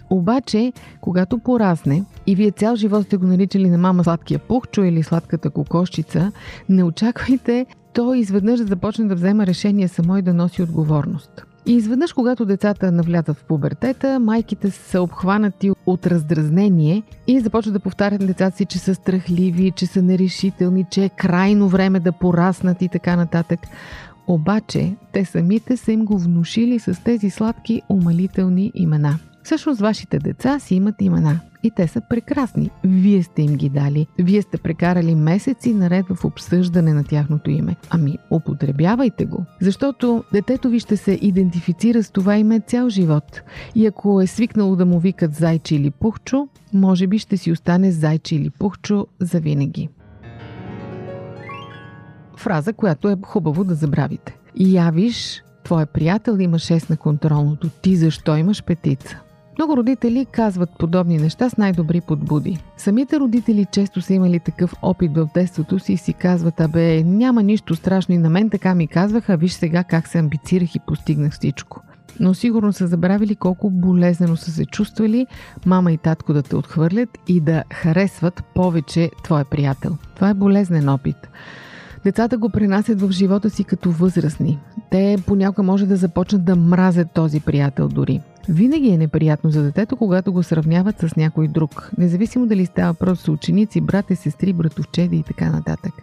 обаче, 0.09 0.73
когато 1.01 1.37
порасне 1.37 2.03
и 2.27 2.35
вие 2.35 2.51
цял 2.51 2.75
живот 2.75 3.05
сте 3.05 3.17
го 3.17 3.27
наричали 3.27 3.69
на 3.69 3.77
мама 3.77 4.03
сладкия 4.03 4.39
пухчо 4.39 4.83
или 4.83 5.03
сладката 5.03 5.49
кокошчица, 5.49 6.31
не 6.69 6.83
очаквайте 6.83 7.65
той 7.93 8.19
изведнъж 8.19 8.59
да 8.59 8.65
започне 8.65 9.05
да 9.05 9.15
взема 9.15 9.47
решение 9.47 9.87
само 9.87 10.17
и 10.17 10.21
да 10.21 10.33
носи 10.33 10.63
отговорност. 10.63 11.45
И 11.67 11.73
изведнъж, 11.73 12.13
когато 12.13 12.45
децата 12.45 12.91
навлязат 12.91 13.37
в 13.37 13.43
пубертета, 13.43 14.19
майките 14.19 14.71
са 14.71 15.01
обхванати 15.01 15.71
от 15.85 16.07
раздразнение 16.07 17.03
и 17.27 17.39
започват 17.39 17.73
да 17.73 17.79
повтарят 17.79 18.27
децата 18.27 18.57
си, 18.57 18.65
че 18.65 18.79
са 18.79 18.95
страхливи, 18.95 19.71
че 19.71 19.85
са 19.85 20.01
нерешителни, 20.01 20.85
че 20.91 21.05
е 21.05 21.09
крайно 21.09 21.67
време 21.67 21.99
да 21.99 22.11
пораснат 22.11 22.81
и 22.81 22.89
така 22.89 23.15
нататък. 23.15 23.59
Обаче, 24.27 24.95
те 25.13 25.25
самите 25.25 25.77
са 25.77 25.91
им 25.91 26.05
го 26.05 26.17
внушили 26.17 26.79
с 26.79 27.03
тези 27.03 27.29
сладки 27.29 27.81
умалителни 27.89 28.71
имена. 28.75 29.19
Всъщност, 29.45 29.81
вашите 29.81 30.19
деца 30.19 30.59
си 30.59 30.75
имат 30.75 31.01
имена 31.01 31.39
и 31.63 31.71
те 31.71 31.87
са 31.87 32.01
прекрасни. 32.09 32.69
Вие 32.83 33.23
сте 33.23 33.41
им 33.41 33.55
ги 33.55 33.69
дали. 33.69 34.07
Вие 34.19 34.41
сте 34.41 34.57
прекарали 34.57 35.15
месеци 35.15 35.73
наред 35.73 36.05
в 36.09 36.25
обсъждане 36.25 36.93
на 36.93 37.03
тяхното 37.03 37.51
име. 37.51 37.75
Ами, 37.89 38.17
употребявайте 38.31 39.25
го. 39.25 39.45
Защото 39.61 40.23
детето 40.33 40.69
ви 40.69 40.79
ще 40.79 40.97
се 40.97 41.19
идентифицира 41.21 42.03
с 42.03 42.11
това 42.11 42.37
име 42.37 42.59
цял 42.59 42.89
живот. 42.89 43.41
И 43.75 43.85
ако 43.85 44.21
е 44.21 44.27
свикнало 44.27 44.75
да 44.75 44.85
му 44.85 44.99
викат 44.99 45.35
зайче 45.35 45.75
или 45.75 45.91
пухчо, 45.91 46.47
може 46.73 47.07
би 47.07 47.19
ще 47.19 47.37
си 47.37 47.51
остане 47.51 47.91
зайче 47.91 48.35
или 48.35 48.49
пухчо 48.49 49.07
за 49.19 49.39
винаги. 49.39 49.89
Фраза, 52.37 52.73
която 52.73 53.09
е 53.09 53.17
хубаво 53.25 53.63
да 53.63 53.75
забравите. 53.75 54.37
Явиш, 54.55 55.43
твой 55.63 55.85
приятел 55.85 56.37
има 56.39 56.57
6 56.57 56.89
на 56.89 56.97
контролното. 56.97 57.69
Ти 57.69 57.95
защо 57.95 58.37
имаш 58.37 58.63
петица? 58.63 59.21
Много 59.57 59.77
родители 59.77 60.25
казват 60.25 60.69
подобни 60.79 61.17
неща 61.17 61.49
с 61.49 61.57
най-добри 61.57 62.01
подбуди. 62.01 62.59
Самите 62.77 63.19
родители 63.19 63.65
често 63.71 64.01
са 64.01 64.13
имали 64.13 64.39
такъв 64.39 64.73
опит 64.81 65.15
в 65.15 65.29
детството 65.33 65.79
си 65.79 65.93
и 65.93 65.97
си 65.97 66.13
казват, 66.13 66.61
абе, 66.61 67.03
няма 67.03 67.43
нищо 67.43 67.75
страшно 67.75 68.15
и 68.15 68.17
на 68.17 68.29
мен 68.29 68.49
така 68.49 68.75
ми 68.75 68.87
казваха, 68.87 69.37
виж 69.37 69.53
сега 69.53 69.83
как 69.83 70.07
се 70.07 70.19
амбицирах 70.19 70.75
и 70.75 70.79
постигнах 70.79 71.33
всичко. 71.33 71.81
Но 72.19 72.33
сигурно 72.33 72.73
са 72.73 72.87
забравили 72.87 73.35
колко 73.35 73.69
болезнено 73.69 74.35
са 74.35 74.51
се 74.51 74.65
чувствали 74.65 75.27
мама 75.65 75.91
и 75.91 75.97
татко 75.97 76.33
да 76.33 76.43
те 76.43 76.55
отхвърлят 76.55 77.09
и 77.27 77.41
да 77.41 77.63
харесват 77.73 78.43
повече 78.55 79.11
твой 79.23 79.43
приятел. 79.43 79.97
Това 80.15 80.29
е 80.29 80.33
болезнен 80.33 80.89
опит. 80.89 81.29
Децата 82.05 82.37
го 82.37 82.49
пренасят 82.49 83.01
в 83.01 83.11
живота 83.11 83.49
си 83.49 83.63
като 83.63 83.91
възрастни. 83.91 84.59
Те 84.91 85.17
понякога 85.27 85.63
може 85.63 85.85
да 85.85 85.95
започнат 85.95 86.45
да 86.45 86.55
мразят 86.55 87.11
този 87.13 87.39
приятел 87.39 87.87
дори. 87.87 88.21
Винаги 88.49 88.89
е 88.89 88.97
неприятно 88.97 89.49
за 89.49 89.63
детето, 89.63 89.95
когато 89.95 90.33
го 90.33 90.43
сравняват 90.43 90.99
с 90.99 91.15
някой 91.15 91.47
друг, 91.47 91.91
независимо 91.97 92.45
дали 92.45 92.65
става 92.65 92.93
просто 92.93 93.31
ученици, 93.31 93.81
брате, 93.81 94.15
сестри, 94.15 94.53
братовчеди 94.53 95.17
и 95.17 95.23
така 95.23 95.49
нататък. 95.49 95.93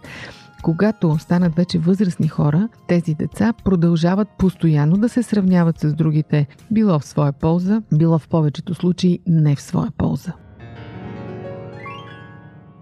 Когато 0.62 1.18
станат 1.18 1.54
вече 1.54 1.78
възрастни 1.78 2.28
хора, 2.28 2.68
тези 2.88 3.14
деца 3.14 3.52
продължават 3.64 4.28
постоянно 4.38 4.96
да 4.96 5.08
се 5.08 5.22
сравняват 5.22 5.80
с 5.80 5.94
другите, 5.94 6.46
било 6.70 6.98
в 6.98 7.04
своя 7.04 7.32
полза, 7.32 7.82
било 7.92 8.18
в 8.18 8.28
повечето 8.28 8.74
случаи 8.74 9.18
не 9.26 9.56
в 9.56 9.62
своя 9.62 9.90
полза. 9.98 10.32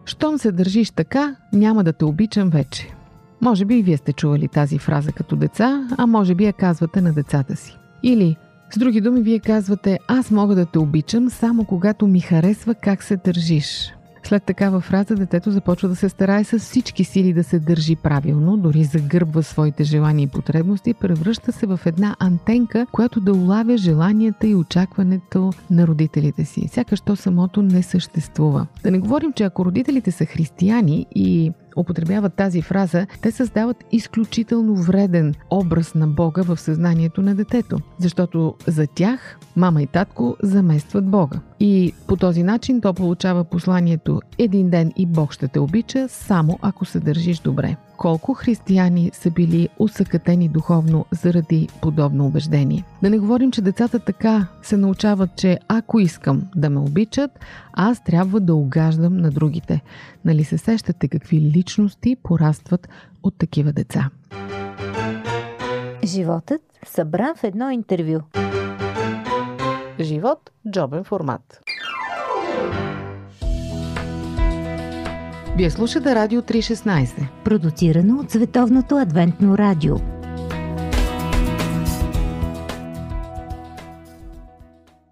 Щом 0.04 0.38
се 0.38 0.52
държиш 0.52 0.90
така, 0.90 1.36
няма 1.52 1.84
да 1.84 1.92
те 1.92 2.04
обичам 2.04 2.50
вече. 2.50 2.94
Може 3.42 3.64
би 3.64 3.78
и 3.78 3.82
вие 3.82 3.96
сте 3.96 4.12
чували 4.12 4.48
тази 4.48 4.78
фраза 4.78 5.12
като 5.12 5.36
деца, 5.36 5.88
а 5.98 6.06
може 6.06 6.34
би 6.34 6.44
я 6.44 6.52
казвате 6.52 7.00
на 7.00 7.12
децата 7.12 7.56
си. 7.56 7.78
Или 8.02 8.36
с 8.74 8.78
други 8.78 9.00
думи, 9.00 9.22
вие 9.22 9.38
казвате, 9.38 9.98
аз 10.08 10.30
мога 10.30 10.54
да 10.54 10.66
те 10.66 10.78
обичам 10.78 11.30
само 11.30 11.64
когато 11.64 12.06
ми 12.06 12.20
харесва 12.20 12.74
как 12.74 13.02
се 13.02 13.16
държиш. 13.16 13.94
След 14.22 14.44
такава 14.44 14.80
фраза 14.80 15.14
детето 15.14 15.50
започва 15.50 15.88
да 15.88 15.96
се 15.96 16.08
старае 16.08 16.44
с 16.44 16.58
всички 16.58 17.04
сили 17.04 17.32
да 17.32 17.44
се 17.44 17.58
държи 17.58 17.96
правилно, 17.96 18.56
дори 18.56 18.84
загърбва 18.84 19.42
своите 19.42 19.84
желания 19.84 20.24
и 20.24 20.26
потребности, 20.26 20.94
превръща 20.94 21.52
се 21.52 21.66
в 21.66 21.80
една 21.86 22.16
антенка, 22.18 22.86
която 22.92 23.20
да 23.20 23.32
улавя 23.32 23.76
желанията 23.76 24.46
и 24.46 24.54
очакването 24.54 25.52
на 25.70 25.86
родителите 25.86 26.44
си. 26.44 26.68
Сякаш 26.72 27.00
то 27.00 27.16
самото 27.16 27.62
не 27.62 27.82
съществува. 27.82 28.66
Да 28.82 28.90
не 28.90 28.98
говорим, 28.98 29.32
че 29.32 29.44
ако 29.44 29.64
родителите 29.64 30.10
са 30.10 30.24
християни 30.24 31.06
и 31.14 31.52
употребяват 31.76 32.34
тази 32.34 32.62
фраза, 32.62 33.06
те 33.22 33.30
създават 33.30 33.84
изключително 33.92 34.74
вреден 34.74 35.34
образ 35.50 35.94
на 35.94 36.06
Бога 36.06 36.42
в 36.42 36.60
съзнанието 36.60 37.22
на 37.22 37.34
детето. 37.34 37.78
Защото 37.98 38.54
за 38.66 38.86
тях 38.86 39.38
мама 39.56 39.82
и 39.82 39.86
татко 39.86 40.36
заместват 40.42 41.06
Бога. 41.06 41.40
И 41.60 41.92
по 42.06 42.16
този 42.16 42.42
начин 42.42 42.80
то 42.80 42.94
получава 42.94 43.44
посланието 43.44 44.20
един 44.38 44.70
ден 44.70 44.92
и 44.96 45.06
Бог 45.06 45.32
ще 45.32 45.48
те 45.48 45.60
обича, 45.60 46.08
само 46.08 46.58
ако 46.62 46.84
се 46.84 47.00
държиш 47.00 47.38
добре 47.38 47.76
колко 48.00 48.34
християни 48.34 49.10
са 49.12 49.30
били 49.30 49.68
усъкатени 49.78 50.48
духовно 50.48 51.06
заради 51.10 51.68
подобно 51.82 52.26
убеждение. 52.26 52.84
Да 53.02 53.10
не 53.10 53.18
говорим, 53.18 53.50
че 53.50 53.62
децата 53.62 53.98
така 53.98 54.46
се 54.62 54.76
научават, 54.76 55.30
че 55.36 55.58
ако 55.68 56.00
искам 56.00 56.42
да 56.56 56.70
ме 56.70 56.80
обичат, 56.80 57.30
аз 57.72 58.04
трябва 58.04 58.40
да 58.40 58.54
угаждам 58.54 59.16
на 59.16 59.30
другите. 59.30 59.80
Нали 60.24 60.44
се 60.44 60.58
сещате 60.58 61.08
какви 61.08 61.40
личности 61.40 62.16
порастват 62.22 62.88
от 63.22 63.38
такива 63.38 63.72
деца? 63.72 64.10
Животът 66.04 66.62
събран 66.86 67.34
в 67.36 67.44
едно 67.44 67.70
интервю. 67.70 68.20
Живот– 70.00 70.50
джобен 70.70 71.04
формат. 71.04 71.60
Вие 75.60 75.70
слушате 75.70 76.14
Радио 76.14 76.42
316. 76.42 77.28
Продуцирано 77.44 78.18
от 78.20 78.30
Световното 78.30 78.96
адвентно 78.96 79.58
радио. 79.58 79.96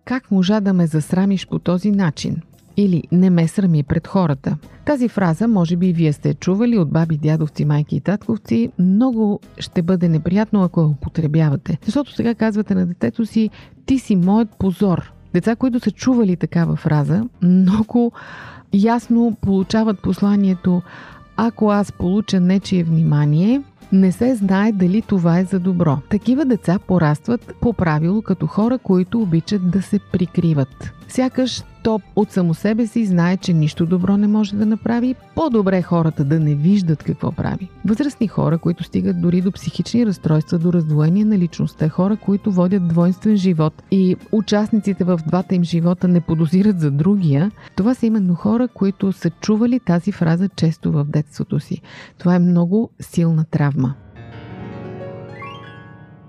Как 0.05 0.31
можа 0.31 0.61
да 0.61 0.73
ме 0.73 0.87
засрамиш 0.87 1.47
по 1.47 1.59
този 1.59 1.91
начин? 1.91 2.37
Или 2.77 3.03
не 3.13 3.31
ме 3.31 3.49
срами 3.49 3.83
пред 3.83 4.07
хората. 4.07 4.57
Тази 4.85 5.09
фраза, 5.09 5.49
може 5.49 5.77
би 5.77 5.93
вие 5.93 6.13
сте 6.13 6.35
чували 6.35 6.79
от 6.79 6.91
баби, 6.91 7.17
дядовци, 7.17 7.65
майки 7.65 7.97
и 7.97 8.01
татковци, 8.01 8.73
много 8.79 9.41
ще 9.59 9.83
бъде 9.83 10.09
неприятно, 10.09 10.63
ако 10.63 10.81
я 10.81 10.87
употребявате. 10.87 11.79
Защото 11.85 12.13
сега 12.13 12.35
казвате 12.35 12.75
на 12.75 12.87
детето 12.87 13.27
си, 13.27 13.51
ти 13.87 13.99
си 13.99 14.17
моят 14.17 14.49
позор. 14.59 15.13
Деца, 15.35 15.57
които 15.57 15.81
са 15.81 15.91
чували 15.91 16.37
такава 16.37 16.77
фраза, 16.77 17.25
много 17.43 18.13
ясно 18.73 19.37
получават 19.41 20.03
посланието 20.03 20.83
ако 21.41 21.71
аз 21.71 21.93
получа 21.93 22.41
нечие 22.41 22.85
внимание, 22.85 23.63
не 23.93 24.13
се 24.13 24.35
знае 24.35 24.73
дали 24.73 25.03
това 25.03 25.39
е 25.39 25.45
за 25.45 25.61
добро. 25.61 25.99
Такива 26.11 26.45
деца 26.45 26.79
порастват 26.87 27.55
по 27.61 27.73
правило 27.73 28.23
като 28.23 28.47
хора, 28.47 28.79
които 28.79 29.21
обичат 29.21 29.71
да 29.71 29.83
се 29.83 29.99
прикриват. 30.13 30.93
Сякаш 31.09 31.63
то 31.89 32.01
от 32.17 32.33
само 32.33 32.55
себе 32.55 32.87
си 32.87 33.07
знае, 33.07 33.37
че 33.37 33.53
нищо 33.53 33.87
добро 33.87 34.17
не 34.17 34.29
може 34.29 34.57
да 34.57 34.67
направи. 34.67 35.15
По-добре 35.35 35.83
хората 35.83 36.25
да 36.25 36.41
не 36.41 36.55
виждат 36.55 37.03
какво 37.03 37.33
прави. 37.33 37.69
Възрастни 37.85 38.29
хора, 38.29 38.59
които 38.59 38.85
стигат 38.85 39.21
дори 39.21 39.41
до 39.41 39.53
психични 39.53 40.07
разстройства, 40.07 40.59
до 40.59 40.73
раздвоение 40.73 41.25
на 41.25 41.39
личността, 41.39 41.89
хора, 41.89 42.17
които 42.17 42.53
водят 42.53 42.89
двойствен 42.89 43.37
живот 43.37 43.83
и 43.91 44.17
участниците 44.33 45.05
в 45.05 45.21
двата 45.27 45.55
им 45.55 45.65
живота 45.65 46.09
не 46.09 46.21
подозират 46.21 46.81
за 46.81 46.91
другия, 46.91 47.51
това 47.77 47.95
са 47.95 48.07
именно 48.07 48.35
хора, 48.35 48.69
които 48.69 49.13
са 49.13 49.31
чували 49.31 49.81
тази 49.81 50.13
фраза 50.13 50.49
често 50.49 50.93
в 50.93 51.05
детството 51.05 51.61
си. 51.61 51.81
Това 52.19 52.35
е 52.35 52.39
много 52.39 52.91
силна 53.01 53.45
травма. 53.45 53.95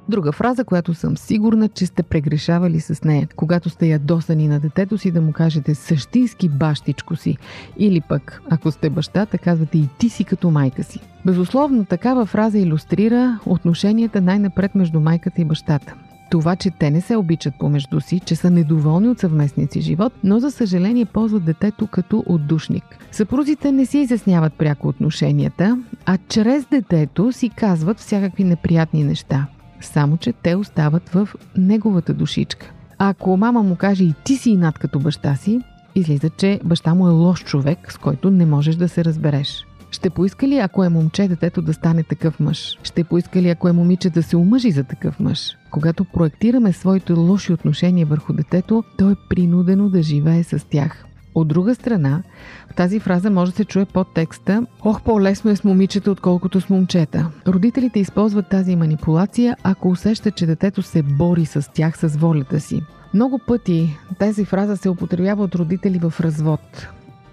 Друга 0.09 0.31
фраза, 0.31 0.63
която 0.63 0.93
съм 0.93 1.17
сигурна, 1.17 1.69
че 1.69 1.85
сте 1.85 2.03
прегрешавали 2.03 2.79
с 2.79 3.03
нея, 3.03 3.27
когато 3.35 3.69
сте 3.69 3.87
ядосани 3.87 4.47
на 4.47 4.59
детето 4.59 4.97
си 4.97 5.11
да 5.11 5.21
му 5.21 5.31
кажете 5.31 5.75
същински 5.75 6.49
бащичко 6.49 7.15
си. 7.15 7.37
Или 7.77 8.01
пък, 8.01 8.41
ако 8.49 8.71
сте 8.71 8.89
бащата, 8.89 9.37
казвате 9.37 9.77
и 9.77 9.87
ти 9.99 10.09
си 10.09 10.23
като 10.23 10.51
майка 10.51 10.83
си. 10.83 10.99
Безусловно, 11.25 11.85
такава 11.85 12.25
фраза 12.25 12.57
иллюстрира 12.57 13.39
отношенията 13.45 14.21
най-напред 14.21 14.75
между 14.75 14.99
майката 14.99 15.41
и 15.41 15.45
бащата. 15.45 15.93
Това, 16.31 16.55
че 16.55 16.71
те 16.71 16.91
не 16.91 17.01
се 17.01 17.15
обичат 17.15 17.53
помежду 17.59 18.01
си, 18.01 18.19
че 18.19 18.35
са 18.35 18.49
недоволни 18.49 19.09
от 19.09 19.19
съвместния 19.19 19.67
си 19.71 19.81
живот, 19.81 20.13
но 20.23 20.39
за 20.39 20.51
съжаление 20.51 21.05
ползват 21.05 21.45
детето 21.45 21.87
като 21.87 22.23
отдушник. 22.27 22.83
Съпрузите 23.11 23.71
не 23.71 23.85
си 23.85 23.97
изясняват 23.97 24.53
пряко 24.53 24.87
отношенията, 24.87 25.79
а 26.05 26.17
чрез 26.29 26.65
детето 26.65 27.31
си 27.31 27.49
казват 27.49 27.99
всякакви 27.99 28.43
неприятни 28.43 29.03
неща. 29.03 29.47
Само, 29.81 30.17
че 30.17 30.33
те 30.33 30.55
остават 30.55 31.09
в 31.09 31.29
неговата 31.57 32.13
душичка. 32.13 32.71
Ако 32.97 33.37
мама 33.37 33.63
му 33.63 33.75
каже 33.75 34.03
и 34.03 34.13
ти 34.23 34.37
си 34.37 34.49
инат 34.49 34.79
като 34.79 34.99
баща 34.99 35.35
си, 35.35 35.59
излиза, 35.95 36.29
че 36.29 36.59
баща 36.63 36.95
му 36.95 37.07
е 37.07 37.11
лош 37.11 37.43
човек, 37.43 37.91
с 37.91 37.97
който 37.97 38.31
не 38.31 38.45
можеш 38.45 38.75
да 38.75 38.89
се 38.89 39.05
разбереш. 39.05 39.65
Ще 39.91 40.09
поиска 40.09 40.47
ли, 40.47 40.57
ако 40.57 40.83
е 40.83 40.89
момче, 40.89 41.27
детето 41.27 41.61
да 41.61 41.73
стане 41.73 42.03
такъв 42.03 42.39
мъж? 42.39 42.77
Ще 42.83 43.03
поиска 43.03 43.41
ли, 43.41 43.49
ако 43.49 43.67
е 43.67 43.71
момиче, 43.71 44.09
да 44.09 44.23
се 44.23 44.37
омъжи 44.37 44.71
за 44.71 44.83
такъв 44.83 45.19
мъж? 45.19 45.57
Когато 45.71 46.05
проектираме 46.05 46.73
своите 46.73 47.13
лоши 47.13 47.53
отношения 47.53 48.05
върху 48.05 48.33
детето, 48.33 48.83
то 48.97 49.09
е 49.09 49.15
принудено 49.29 49.89
да 49.89 50.01
живее 50.01 50.43
с 50.43 50.65
тях. 50.69 51.05
От 51.35 51.47
друга 51.47 51.75
страна, 51.75 52.23
в 52.71 52.75
тази 52.75 52.99
фраза 52.99 53.29
може 53.29 53.51
да 53.51 53.57
се 53.57 53.65
чуе 53.65 53.85
подтекста 53.85 54.65
«Ох, 54.83 55.01
по-лесно 55.01 55.51
е 55.51 55.55
с 55.55 55.63
момичета, 55.63 56.11
отколкото 56.11 56.61
с 56.61 56.69
момчета». 56.69 57.31
Родителите 57.47 57.99
използват 57.99 58.49
тази 58.49 58.75
манипулация, 58.75 59.57
ако 59.63 59.89
усещат, 59.89 60.35
че 60.35 60.45
детето 60.45 60.81
се 60.81 61.03
бори 61.03 61.45
с 61.45 61.71
тях 61.73 61.97
с 61.97 62.17
волята 62.17 62.59
си. 62.59 62.81
Много 63.13 63.39
пъти 63.47 63.97
тази 64.19 64.45
фраза 64.45 64.77
се 64.77 64.89
употребява 64.89 65.43
от 65.43 65.55
родители 65.55 65.99
в 65.99 66.13
развод. 66.19 66.87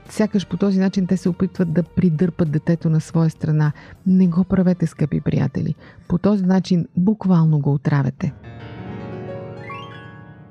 Сякаш 0.08 0.46
по 0.46 0.56
този 0.56 0.80
начин 0.80 1.06
те 1.06 1.16
се 1.16 1.28
опитват 1.28 1.72
да 1.72 1.82
придърпат 1.82 2.50
детето 2.50 2.90
на 2.90 3.00
своя 3.00 3.30
страна. 3.30 3.72
Не 4.06 4.26
го 4.26 4.44
правете, 4.44 4.86
скъпи 4.86 5.20
приятели. 5.20 5.74
По 6.08 6.18
този 6.18 6.44
начин 6.44 6.86
буквално 6.96 7.58
го 7.58 7.72
отравяте. 7.72 8.32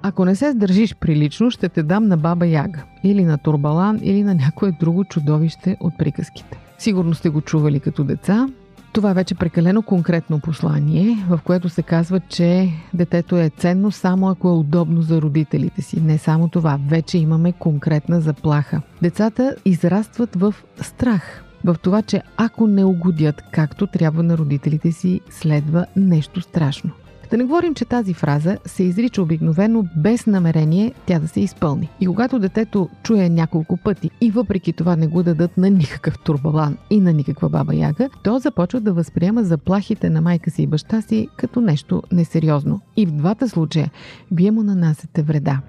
Ако 0.07 0.25
не 0.25 0.35
се 0.35 0.51
сдържиш 0.51 0.95
прилично, 0.95 1.51
ще 1.51 1.69
те 1.69 1.83
дам 1.83 2.07
на 2.07 2.17
баба 2.17 2.47
Яга, 2.47 2.83
или 3.03 3.23
на 3.23 3.37
Турбалан, 3.37 3.99
или 4.03 4.23
на 4.23 4.35
някое 4.35 4.71
друго 4.71 5.05
чудовище 5.05 5.77
от 5.79 5.97
приказките. 5.97 6.57
Сигурно 6.77 7.13
сте 7.13 7.29
го 7.29 7.41
чували 7.41 7.79
като 7.79 8.03
деца. 8.03 8.47
Това 8.93 9.11
е 9.11 9.13
вече 9.13 9.35
прекалено 9.35 9.81
конкретно 9.81 10.39
послание, 10.39 11.25
в 11.29 11.39
което 11.43 11.69
се 11.69 11.83
казва, 11.83 12.19
че 12.19 12.69
детето 12.93 13.37
е 13.37 13.51
ценно 13.57 13.91
само 13.91 14.29
ако 14.29 14.49
е 14.49 14.51
удобно 14.51 15.01
за 15.01 15.21
родителите 15.21 15.81
си. 15.81 16.01
Не 16.01 16.17
само 16.17 16.47
това, 16.47 16.79
вече 16.87 17.17
имаме 17.17 17.51
конкретна 17.51 18.21
заплаха. 18.21 18.81
Децата 19.01 19.55
израстват 19.65 20.35
в 20.35 20.55
страх. 20.81 21.43
В 21.63 21.75
това, 21.81 22.01
че 22.01 22.21
ако 22.37 22.67
не 22.67 22.83
угодят 22.83 23.41
както 23.51 23.87
трябва 23.87 24.23
на 24.23 24.37
родителите 24.37 24.91
си, 24.91 25.21
следва 25.29 25.85
нещо 25.95 26.41
страшно. 26.41 26.91
Да 27.35 27.39
не 27.39 27.45
говорим, 27.45 27.73
че 27.73 27.85
тази 27.85 28.13
фраза 28.13 28.57
се 28.65 28.83
изрича 28.83 29.21
обикновено 29.21 29.83
без 29.97 30.27
намерение 30.27 30.93
тя 31.05 31.19
да 31.19 31.27
се 31.27 31.39
изпълни. 31.39 31.89
И 32.01 32.07
когато 32.07 32.39
детето 32.39 32.89
чуе 33.03 33.29
няколко 33.29 33.77
пъти 33.77 34.09
и 34.21 34.31
въпреки 34.31 34.73
това 34.73 34.95
не 34.95 35.07
го 35.07 35.23
дадат 35.23 35.57
на 35.57 35.69
никакъв 35.69 36.19
турбалан 36.19 36.77
и 36.89 36.99
на 36.99 37.13
никаква 37.13 37.49
баба 37.49 37.75
яга, 37.75 38.09
то 38.23 38.39
започва 38.39 38.79
да 38.79 38.93
възприема 38.93 39.43
заплахите 39.43 40.09
на 40.09 40.21
майка 40.21 40.51
си 40.51 40.63
и 40.63 40.67
баща 40.67 41.01
си 41.01 41.27
като 41.37 41.61
нещо 41.61 42.03
несериозно. 42.11 42.81
И 42.97 43.05
в 43.05 43.11
двата 43.11 43.49
случая 43.49 43.91
вие 44.31 44.51
му 44.51 44.63
нанасяте 44.63 45.21
вреда. 45.21 45.59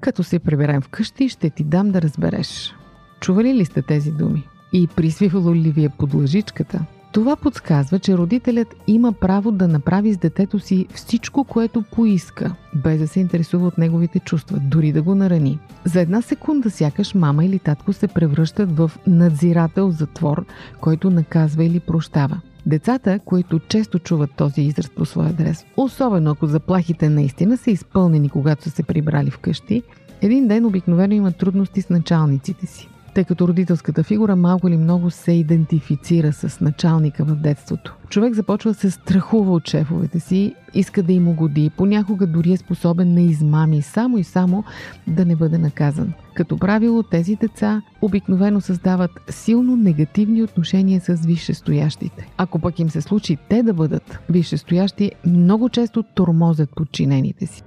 Като 0.00 0.22
се 0.22 0.38
приберем 0.38 0.80
вкъщи, 0.80 1.28
ще 1.28 1.50
ти 1.50 1.64
дам 1.64 1.90
да 1.90 2.02
разбереш. 2.02 2.74
Чували 3.20 3.54
ли 3.54 3.64
сте 3.64 3.82
тези 3.82 4.10
думи? 4.10 4.48
И 4.72 4.86
присвивало 4.86 5.54
ли 5.54 5.70
ви 5.70 5.84
е 5.84 5.88
под 5.88 6.14
лъжичката? 6.14 6.86
Това 7.12 7.36
подсказва, 7.36 7.98
че 7.98 8.16
родителят 8.16 8.74
има 8.86 9.12
право 9.12 9.52
да 9.52 9.68
направи 9.68 10.12
с 10.12 10.16
детето 10.16 10.58
си 10.58 10.86
всичко, 10.94 11.44
което 11.44 11.82
поиска, 11.82 12.54
без 12.74 12.98
да 12.98 13.08
се 13.08 13.20
интересува 13.20 13.66
от 13.66 13.78
неговите 13.78 14.18
чувства, 14.18 14.58
дори 14.62 14.92
да 14.92 15.02
го 15.02 15.14
нарани. 15.14 15.58
За 15.84 16.00
една 16.00 16.22
секунда 16.22 16.70
сякаш 16.70 17.14
мама 17.14 17.44
или 17.44 17.58
татко 17.58 17.92
се 17.92 18.08
превръщат 18.08 18.76
в 18.76 18.90
надзирател 19.06 19.90
затвор, 19.90 20.44
който 20.80 21.10
наказва 21.10 21.64
или 21.64 21.80
прощава. 21.80 22.40
Децата, 22.66 23.18
които 23.18 23.58
често 23.58 23.98
чуват 23.98 24.30
този 24.36 24.62
израз 24.62 24.90
по 24.90 25.04
своя 25.04 25.28
адрес, 25.28 25.66
особено 25.76 26.30
ако 26.30 26.46
заплахите 26.46 27.08
наистина 27.08 27.56
са 27.56 27.70
изпълнени, 27.70 28.28
когато 28.28 28.62
са 28.62 28.70
се 28.70 28.82
прибрали 28.82 29.30
вкъщи, 29.30 29.82
един 30.22 30.48
ден 30.48 30.66
обикновено 30.66 31.14
имат 31.14 31.36
трудности 31.36 31.82
с 31.82 31.90
началниците 31.90 32.66
си 32.66 32.89
тъй 33.14 33.24
като 33.24 33.48
родителската 33.48 34.02
фигура 34.02 34.36
малко 34.36 34.68
или 34.68 34.76
много 34.76 35.10
се 35.10 35.32
идентифицира 35.32 36.32
с 36.32 36.60
началника 36.60 37.24
в 37.24 37.34
детството. 37.34 37.96
Човек 38.08 38.34
започва 38.34 38.70
да 38.70 38.78
се 38.78 38.90
страхува 38.90 39.52
от 39.52 39.68
шефовете 39.68 40.20
си, 40.20 40.54
иска 40.74 41.02
да 41.02 41.12
им 41.12 41.28
угоди, 41.28 41.70
понякога 41.76 42.26
дори 42.26 42.52
е 42.52 42.56
способен 42.56 43.14
на 43.14 43.20
измами, 43.20 43.82
само 43.82 44.18
и 44.18 44.24
само 44.24 44.64
да 45.06 45.24
не 45.24 45.36
бъде 45.36 45.58
наказан. 45.58 46.12
Като 46.34 46.58
правило, 46.58 47.02
тези 47.02 47.36
деца 47.36 47.82
обикновено 48.02 48.60
създават 48.60 49.10
силно 49.30 49.76
негативни 49.76 50.42
отношения 50.42 51.00
с 51.00 51.26
висшестоящите. 51.26 52.28
Ако 52.36 52.58
пък 52.58 52.78
им 52.78 52.90
се 52.90 53.00
случи 53.00 53.38
те 53.48 53.62
да 53.62 53.74
бъдат 53.74 54.18
висшестоящи, 54.30 55.12
много 55.26 55.68
често 55.68 56.02
тормозят 56.02 56.70
подчинените 56.76 57.46
си. 57.46 57.62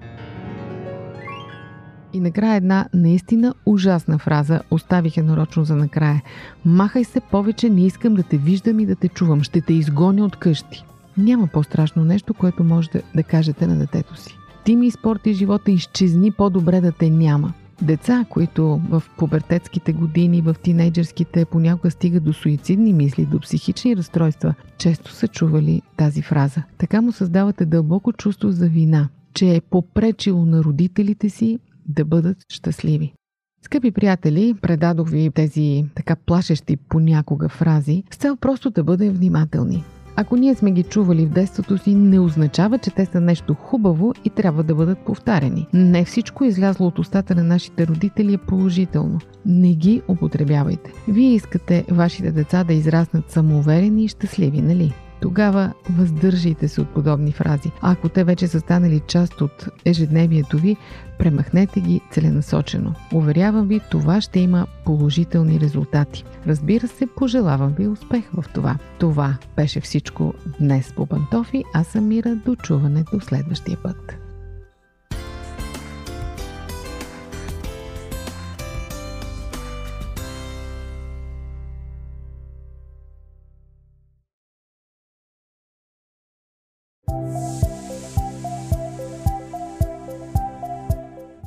И 2.14 2.20
накрая 2.20 2.56
една 2.56 2.86
наистина 2.94 3.54
ужасна 3.66 4.18
фраза 4.18 4.62
оставих 4.72 5.18
я 5.18 5.24
нарочно 5.24 5.64
за 5.64 5.76
накрая. 5.76 6.22
Махай 6.66 7.04
се 7.04 7.20
повече, 7.20 7.70
не 7.70 7.86
искам 7.86 8.14
да 8.14 8.24
те 8.24 8.38
виждам 8.38 8.80
и 8.80 8.86
да 8.86 8.96
те 8.96 9.08
чувам. 9.08 9.44
Ще 9.44 9.62
те 9.62 9.74
изгоня 9.74 10.26
от 10.26 10.36
къщи. 10.36 10.86
Няма 11.18 11.48
по-страшно 11.48 12.06
нещо, 12.06 12.34
което 12.34 12.64
може 12.64 12.90
да, 12.90 13.02
да 13.16 13.24
кажете 13.24 13.68
на 13.68 13.76
детето 13.76 14.16
си. 14.16 14.38
Ти 14.66 14.76
ми 14.76 14.88
изпорти 14.88 15.34
живота, 15.34 15.72
изчезни 15.72 16.32
по-добре 16.32 16.82
да 16.82 16.92
те 16.92 17.10
няма. 17.10 17.54
Деца, 17.82 18.26
които 18.30 18.82
в 18.90 19.04
пубертетските 19.18 19.94
години, 19.94 20.42
в 20.42 20.56
тинейджерските 20.64 21.46
понякога 21.46 21.92
стигат 21.92 22.24
до 22.24 22.34
суицидни 22.34 22.94
мисли, 22.94 23.26
до 23.26 23.40
психични 23.40 23.98
разстройства, 23.98 24.54
често 24.78 25.12
са 25.12 25.28
чували 25.28 25.82
тази 25.98 26.22
фраза. 26.22 26.64
Така 26.78 27.02
му 27.02 27.12
създавате 27.12 27.66
дълбоко 27.66 28.14
чувство 28.14 28.52
за 28.52 28.68
вина, 28.68 29.10
че 29.34 29.56
е 29.56 29.62
попречило 29.62 30.46
на 30.46 30.64
родителите 30.64 31.30
си 31.30 31.60
да 31.88 32.06
бъдат 32.06 32.38
щастливи. 32.50 33.14
Скъпи 33.62 33.92
приятели, 33.92 34.54
предадох 34.62 35.10
ви 35.10 35.32
тези 35.36 35.86
така 35.96 36.16
плашещи 36.16 36.78
понякога 36.78 37.50
фрази 37.50 38.04
с 38.12 38.16
цел 38.16 38.36
просто 38.36 38.70
да 38.70 38.84
бъдем 38.84 39.14
внимателни. 39.14 39.84
Ако 40.16 40.36
ние 40.36 40.56
сме 40.56 40.72
ги 40.72 40.84
чували 40.84 41.26
в 41.26 41.30
детството 41.30 41.78
си, 41.78 41.96
не 41.96 42.20
означава, 42.20 42.78
че 42.78 42.92
те 42.92 43.06
са 43.06 43.22
нещо 43.22 43.54
хубаво 43.54 44.14
и 44.26 44.30
трябва 44.30 44.64
да 44.64 44.76
бъдат 44.76 45.00
повтарени. 45.00 45.68
Не 45.74 46.06
всичко 46.06 46.44
излязло 46.44 46.88
от 46.88 47.00
устата 47.00 47.36
на 47.36 47.44
нашите 47.44 47.88
родители 47.88 48.34
е 48.34 48.38
положително. 48.38 49.20
Не 49.46 49.74
ги 49.74 50.02
употребявайте. 50.08 50.92
Вие 51.08 51.34
искате 51.34 51.86
вашите 51.92 52.32
деца 52.32 52.64
да 52.64 52.74
израснат 52.74 53.32
самоуверени 53.32 54.04
и 54.04 54.08
щастливи, 54.08 54.62
нали? 54.62 54.94
Тогава 55.24 55.74
въздържайте 55.90 56.68
се 56.68 56.82
от 56.82 56.90
подобни 56.90 57.32
фрази. 57.32 57.72
Ако 57.82 58.10
те 58.10 58.24
вече 58.24 58.48
са 58.48 58.60
станали 58.60 59.00
част 59.00 59.42
от 59.42 59.68
ежедневието 59.86 60.58
ви, 60.58 60.78
премахнете 61.20 61.80
ги 61.80 62.02
целенасочено. 62.12 62.94
Уверявам 63.14 63.68
ви, 63.68 63.82
това 63.92 64.22
ще 64.22 64.40
има 64.40 64.68
положителни 64.86 65.60
резултати. 65.60 66.24
Разбира 66.48 66.88
се, 66.88 67.08
пожелавам 67.08 67.74
ви 67.74 67.88
успех 67.88 68.24
в 68.34 68.46
това. 68.54 68.78
Това 69.00 69.38
беше 69.56 69.82
всичко 69.82 70.34
днес 70.60 70.94
по 70.96 71.06
Пантофи. 71.06 71.64
Аз 71.74 71.88
съм 71.88 72.08
Мира. 72.08 72.36
До 72.46 72.56
чуването 72.56 73.20
следващия 73.20 73.78
път. 73.84 74.23